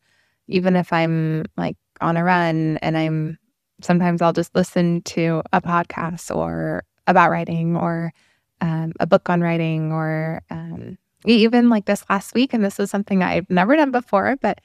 even 0.48 0.76
if 0.76 0.92
i'm 0.92 1.44
like 1.56 1.76
on 2.00 2.16
a 2.16 2.24
run 2.24 2.78
and 2.78 2.96
i'm 2.96 3.38
sometimes 3.80 4.22
i'll 4.22 4.32
just 4.32 4.54
listen 4.54 5.00
to 5.02 5.42
a 5.52 5.60
podcast 5.60 6.34
or 6.34 6.84
about 7.06 7.30
writing 7.30 7.76
or 7.76 8.12
um, 8.60 8.92
a 9.00 9.06
book 9.06 9.28
on 9.28 9.40
writing 9.40 9.90
or 9.90 10.40
um, 10.50 10.96
even 11.24 11.68
like 11.68 11.86
this 11.86 12.04
last 12.08 12.32
week 12.34 12.54
and 12.54 12.64
this 12.64 12.78
was 12.78 12.90
something 12.90 13.22
i've 13.22 13.48
never 13.50 13.74
done 13.74 13.90
before 13.90 14.36
but 14.40 14.60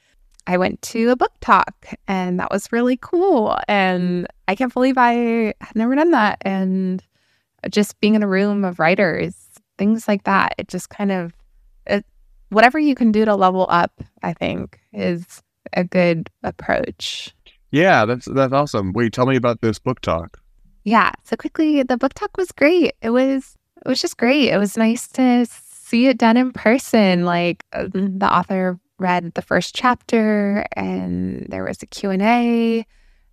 i 0.46 0.56
went 0.56 0.80
to 0.82 1.10
a 1.10 1.16
book 1.16 1.32
talk 1.40 1.74
and 2.06 2.38
that 2.38 2.50
was 2.50 2.72
really 2.72 2.96
cool. 2.96 3.58
And 3.66 4.26
i 4.46 4.54
can't 4.54 4.72
believe 4.72 4.96
i 4.98 5.54
had 5.60 5.74
never 5.74 5.94
done 5.94 6.12
that. 6.12 6.38
And 6.42 7.02
just 7.70 7.98
being 8.00 8.14
in 8.14 8.22
a 8.22 8.28
room 8.28 8.64
of 8.64 8.78
writers 8.78 9.47
things 9.78 10.06
like 10.08 10.24
that. 10.24 10.54
It 10.58 10.68
just 10.68 10.90
kind 10.90 11.12
of, 11.12 11.32
it, 11.86 12.04
whatever 12.50 12.78
you 12.78 12.94
can 12.94 13.12
do 13.12 13.24
to 13.24 13.34
level 13.34 13.66
up, 13.70 14.02
I 14.22 14.32
think, 14.32 14.78
is 14.92 15.42
a 15.72 15.84
good 15.84 16.28
approach. 16.42 17.34
Yeah, 17.70 18.04
that's 18.04 18.26
that's 18.26 18.52
awesome. 18.52 18.92
Wait, 18.92 19.12
tell 19.12 19.26
me 19.26 19.36
about 19.36 19.60
this 19.60 19.78
book 19.78 20.00
talk. 20.00 20.40
Yeah, 20.84 21.12
so 21.24 21.36
quickly, 21.36 21.82
the 21.82 21.98
book 21.98 22.14
talk 22.14 22.36
was 22.38 22.50
great. 22.52 22.94
It 23.02 23.10
was 23.10 23.56
it 23.84 23.88
was 23.88 24.00
just 24.00 24.16
great. 24.16 24.48
It 24.48 24.58
was 24.58 24.76
nice 24.76 25.06
to 25.08 25.46
see 25.46 26.06
it 26.06 26.18
done 26.18 26.36
in 26.36 26.52
person. 26.52 27.24
Like 27.24 27.64
uh, 27.72 27.88
the 27.92 28.28
author 28.30 28.78
read 28.98 29.34
the 29.34 29.42
first 29.42 29.74
chapter, 29.74 30.66
and 30.72 31.46
there 31.50 31.64
was 31.64 31.82
a 31.82 31.86
Q 31.86 32.10
and 32.10 32.22
A, 32.22 32.86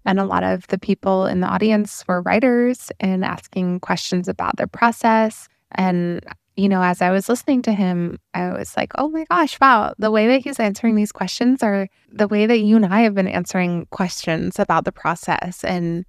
and 0.04 0.20
a 0.20 0.26
lot 0.26 0.44
of 0.44 0.68
the 0.68 0.78
people 0.78 1.26
in 1.26 1.40
the 1.40 1.48
audience 1.48 2.04
were 2.08 2.22
writers 2.22 2.92
and 3.00 3.24
asking 3.24 3.80
questions 3.80 4.28
about 4.28 4.58
their 4.58 4.68
process. 4.68 5.48
And, 5.76 6.26
you 6.56 6.70
know, 6.70 6.82
as 6.82 7.02
I 7.02 7.12
was 7.12 7.30
listening 7.30 7.62
to 7.64 7.74
him, 7.74 8.18
I 8.34 8.54
was 8.54 8.76
like, 8.78 8.94
oh 8.96 9.10
my 9.10 9.26
gosh, 9.30 9.60
wow, 9.60 9.94
the 9.98 10.12
way 10.12 10.28
that 10.28 10.44
he's 10.44 10.60
answering 10.60 10.96
these 10.96 11.12
questions 11.12 11.62
are 11.62 11.88
the 12.12 12.28
way 12.28 12.46
that 12.46 12.60
you 12.60 12.76
and 12.76 12.86
I 12.86 13.02
have 13.02 13.14
been 13.14 13.28
answering 13.28 13.88
questions 13.92 14.58
about 14.58 14.86
the 14.86 14.92
process. 14.92 15.64
And 15.64 16.06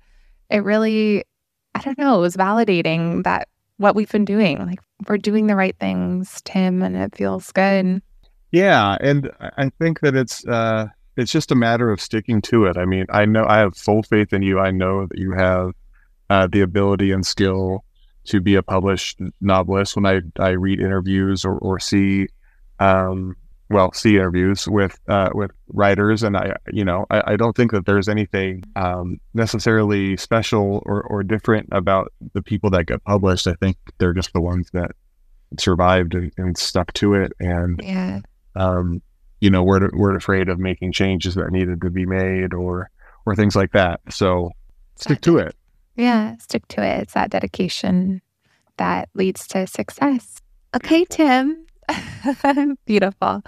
it 0.51 0.65
really, 0.65 1.25
I 1.75 1.81
don't 1.81 1.99
know, 1.99 2.19
it 2.19 2.21
was 2.21 2.37
validating 2.37 3.25
that 3.25 3.49
what 3.79 3.95
we've 3.95 4.11
been 4.11 4.25
doing, 4.25 4.65
like 4.65 4.81
we're 5.09 5.19
doing 5.19 5.49
the 5.49 5.57
right 5.57 5.77
things, 5.79 6.41
Tim, 6.45 6.83
and 6.83 6.97
it 6.97 7.15
feels 7.15 7.53
good. 7.53 8.01
Yeah. 8.53 8.97
And 9.01 9.31
I 9.41 9.71
think 9.79 10.01
that 10.01 10.15
it's, 10.15 10.47
uh, 10.47 10.87
it's 11.17 11.33
just 11.33 11.51
a 11.51 11.57
matter 11.57 11.91
of 11.91 12.01
sticking 12.01 12.41
to 12.43 12.67
it. 12.67 12.77
I 12.77 12.85
mean, 12.85 13.07
I 13.11 13.25
know 13.25 13.45
I 13.47 13.59
have 13.59 13.77
full 13.77 14.03
faith 14.03 14.33
in 14.33 14.43
you. 14.43 14.61
I 14.61 14.71
know 14.71 15.07
that 15.07 15.19
you 15.19 15.33
have 15.33 15.73
uh, 16.31 16.47
the 16.47 16.61
ability 16.61 17.11
and 17.11 17.27
skill 17.27 17.85
to 18.27 18.41
be 18.41 18.55
a 18.55 18.63
published 18.63 19.21
novelist 19.41 19.97
when 19.97 20.07
I, 20.07 20.21
I 20.39 20.51
read 20.51 20.81
interviews 20.81 21.45
or, 21.45 21.59
or 21.59 21.79
see 21.79 22.29
um, 22.79 23.37
well 23.69 23.93
see 23.93 24.17
interviews 24.17 24.69
with 24.69 24.99
uh, 25.09 25.31
with 25.35 25.51
writers. 25.69 26.23
And 26.23 26.37
I 26.37 26.57
you 26.73 26.85
know 26.85 27.07
I, 27.11 27.33
I 27.33 27.37
don't 27.37 27.57
think 27.57 27.73
that 27.73 27.87
there's 27.87 28.09
anything 28.09 28.65
um, 28.77 29.21
necessarily 29.35 30.17
special 30.17 30.83
or, 30.87 31.03
or 31.03 31.23
different 31.23 31.69
about 31.73 32.13
the 32.35 32.43
people 32.43 32.71
that 32.71 32.87
get 32.87 33.05
published. 33.05 33.47
I 33.47 33.55
think 33.55 33.77
they're 33.99 34.15
just 34.15 34.33
the 34.33 34.41
ones 34.41 34.71
that 34.73 34.93
survived 35.59 36.15
and, 36.15 36.33
and 36.37 36.59
stuck 36.59 36.93
to 36.95 37.15
it. 37.15 37.33
And 37.41 37.81
yeah. 37.83 38.21
um, 38.55 39.03
you 39.41 39.51
know, 39.51 39.63
weren't 39.63 39.97
weren't 39.97 40.17
afraid 40.17 40.49
of 40.49 40.59
making 40.59 40.93
changes 40.93 41.35
that 41.35 41.51
needed 41.51 41.81
to 41.83 41.91
be 41.91 42.07
made 42.07 42.55
or 42.55 42.91
or 43.25 43.35
things 43.35 43.57
like 43.57 43.73
that. 43.73 44.01
So 44.11 44.51
stick 44.97 45.21
to 45.23 45.39
it. 45.39 45.55
Yeah, 45.97 46.37
stick 46.39 46.69
to 46.69 46.83
it. 46.85 47.03
It's 47.03 47.15
that 47.15 47.31
dedication 47.31 48.21
that 48.77 49.09
leads 49.15 49.47
to 49.49 49.67
success. 49.67 50.41
Okay, 50.75 51.05
Tim. 51.05 51.67
Beautiful. 52.87 53.43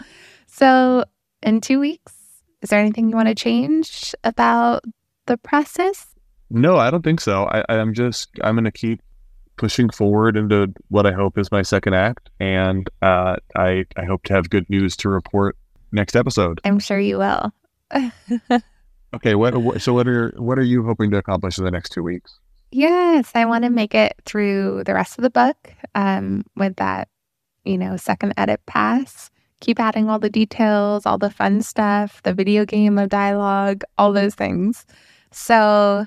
So, 0.47 1.05
in 1.43 1.61
two 1.61 1.79
weeks, 1.79 2.15
is 2.63 2.71
there 2.71 2.81
anything 2.81 3.11
you 3.11 3.17
want 3.17 3.29
to 3.29 3.35
change 3.35 4.15
about 4.25 4.83
the 5.27 5.37
process? 5.37 6.15
No, 6.51 6.79
I 6.79 6.91
don't 6.91 7.03
think 7.03 7.21
so. 7.21 7.45
I, 7.45 7.65
I'm 7.69 7.93
just, 7.93 8.31
I'm 8.43 8.55
going 8.55 8.65
to 8.65 8.73
keep 8.73 9.03
pushing 9.57 9.91
forward 9.91 10.37
into 10.37 10.73
what 10.89 11.05
I 11.05 11.13
hope 11.13 11.37
is 11.37 11.53
my 11.53 11.63
second 11.63 11.95
act. 11.95 12.31
And 12.41 12.89
uh, 13.03 13.37
I, 13.55 13.85
I 13.97 14.05
hope 14.05 14.23
to 14.25 14.33
have 14.33 14.49
good 14.49 14.69
news 14.71 14.97
to 14.99 15.09
report 15.11 15.57
next 15.93 16.17
episode. 16.17 16.61
I'm 16.65 16.79
sure 16.79 16.99
you 16.99 17.19
will. 17.19 17.53
okay. 19.15 19.35
What, 19.35 19.57
what, 19.57 19.83
so 19.83 19.95
what 19.95 20.09
are, 20.09 20.33
what 20.37 20.59
are 20.59 20.65
you 20.65 20.85
hoping 20.85 21.11
to 21.11 21.19
accomplish 21.19 21.59
in 21.59 21.65
the 21.65 21.71
next 21.71 21.91
two 21.91 22.03
weeks? 22.03 22.39
Yes, 22.71 23.31
I 23.35 23.47
want 23.47 23.65
to 23.65 23.71
make 23.71 23.95
it 23.95 24.15
through 24.25 24.85
the 24.85 24.95
rest 24.95 25.19
of 25.19 25.23
the 25.23 25.31
book 25.31 25.57
um, 25.95 26.45
with 26.55 26.77
that, 26.77 27.09
you 27.65 27.79
know, 27.79 27.97
second 27.97 28.35
edit 28.37 28.61
pass. 28.67 29.31
Keep 29.61 29.81
adding 29.81 30.09
all 30.09 30.19
the 30.19 30.31
details, 30.31 31.07
all 31.07 31.19
the 31.19 31.31
fun 31.31 31.63
stuff, 31.63 32.23
the 32.23 32.35
video 32.35 32.65
game 32.65 32.99
of 32.99 33.09
dialogue, 33.09 33.83
all 33.97 34.13
those 34.13 34.35
things. 34.35 34.87
So 35.33 36.07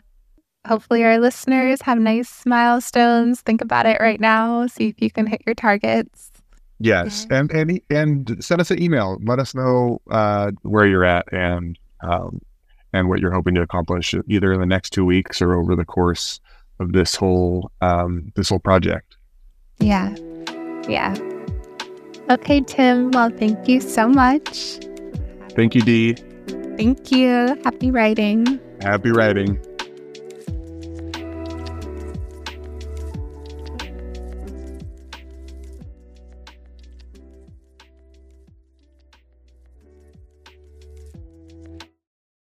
hopefully 0.68 1.04
our 1.04 1.20
listeners 1.20 1.82
have 1.82 1.98
nice 1.98 2.46
milestones. 2.46 3.42
Think 3.42 3.62
about 3.62 3.86
it 3.86 4.00
right 4.00 4.22
now. 4.22 4.68
See 4.68 4.88
if 4.88 5.02
you 5.02 5.10
can 5.10 5.26
hit 5.26 5.42
your 5.46 5.56
targets. 5.56 6.32
Yes, 6.80 7.28
and 7.30 7.52
and 7.52 7.80
and 7.92 8.44
send 8.44 8.60
us 8.60 8.72
an 8.72 8.82
email. 8.82 9.20
Let 9.24 9.38
us 9.38 9.54
know 9.54 10.02
uh, 10.10 10.52
where 10.64 10.88
you're 10.88 11.06
at 11.06 11.32
and 11.32 11.78
um, 12.02 12.42
and 12.94 13.10
what 13.10 13.20
you're 13.20 13.32
hoping 13.32 13.56
to 13.56 13.62
accomplish 13.62 14.14
either 14.28 14.52
in 14.54 14.60
the 14.60 14.66
next 14.66 14.92
two 14.92 15.06
weeks 15.06 15.42
or 15.42 15.54
over 15.54 15.76
the 15.76 15.86
course 15.86 16.40
of 16.80 16.94
this 16.94 17.16
whole 17.16 17.72
um, 17.82 18.32
this 18.36 18.50
whole 18.50 18.60
project. 18.60 19.16
Yeah, 19.80 20.16
yeah. 20.88 21.16
Okay, 22.30 22.62
Tim. 22.62 23.12
Well, 23.12 23.30
thank 23.30 23.68
you 23.68 23.82
so 23.82 24.08
much. 24.08 24.80
Thank 25.52 25.76
you, 25.76 25.82
Di. 25.82 26.14
Thank 26.78 27.12
you. 27.12 27.60
Happy 27.64 27.92
writing. 27.92 28.60
Happy 28.82 29.12
writing. 29.12 29.60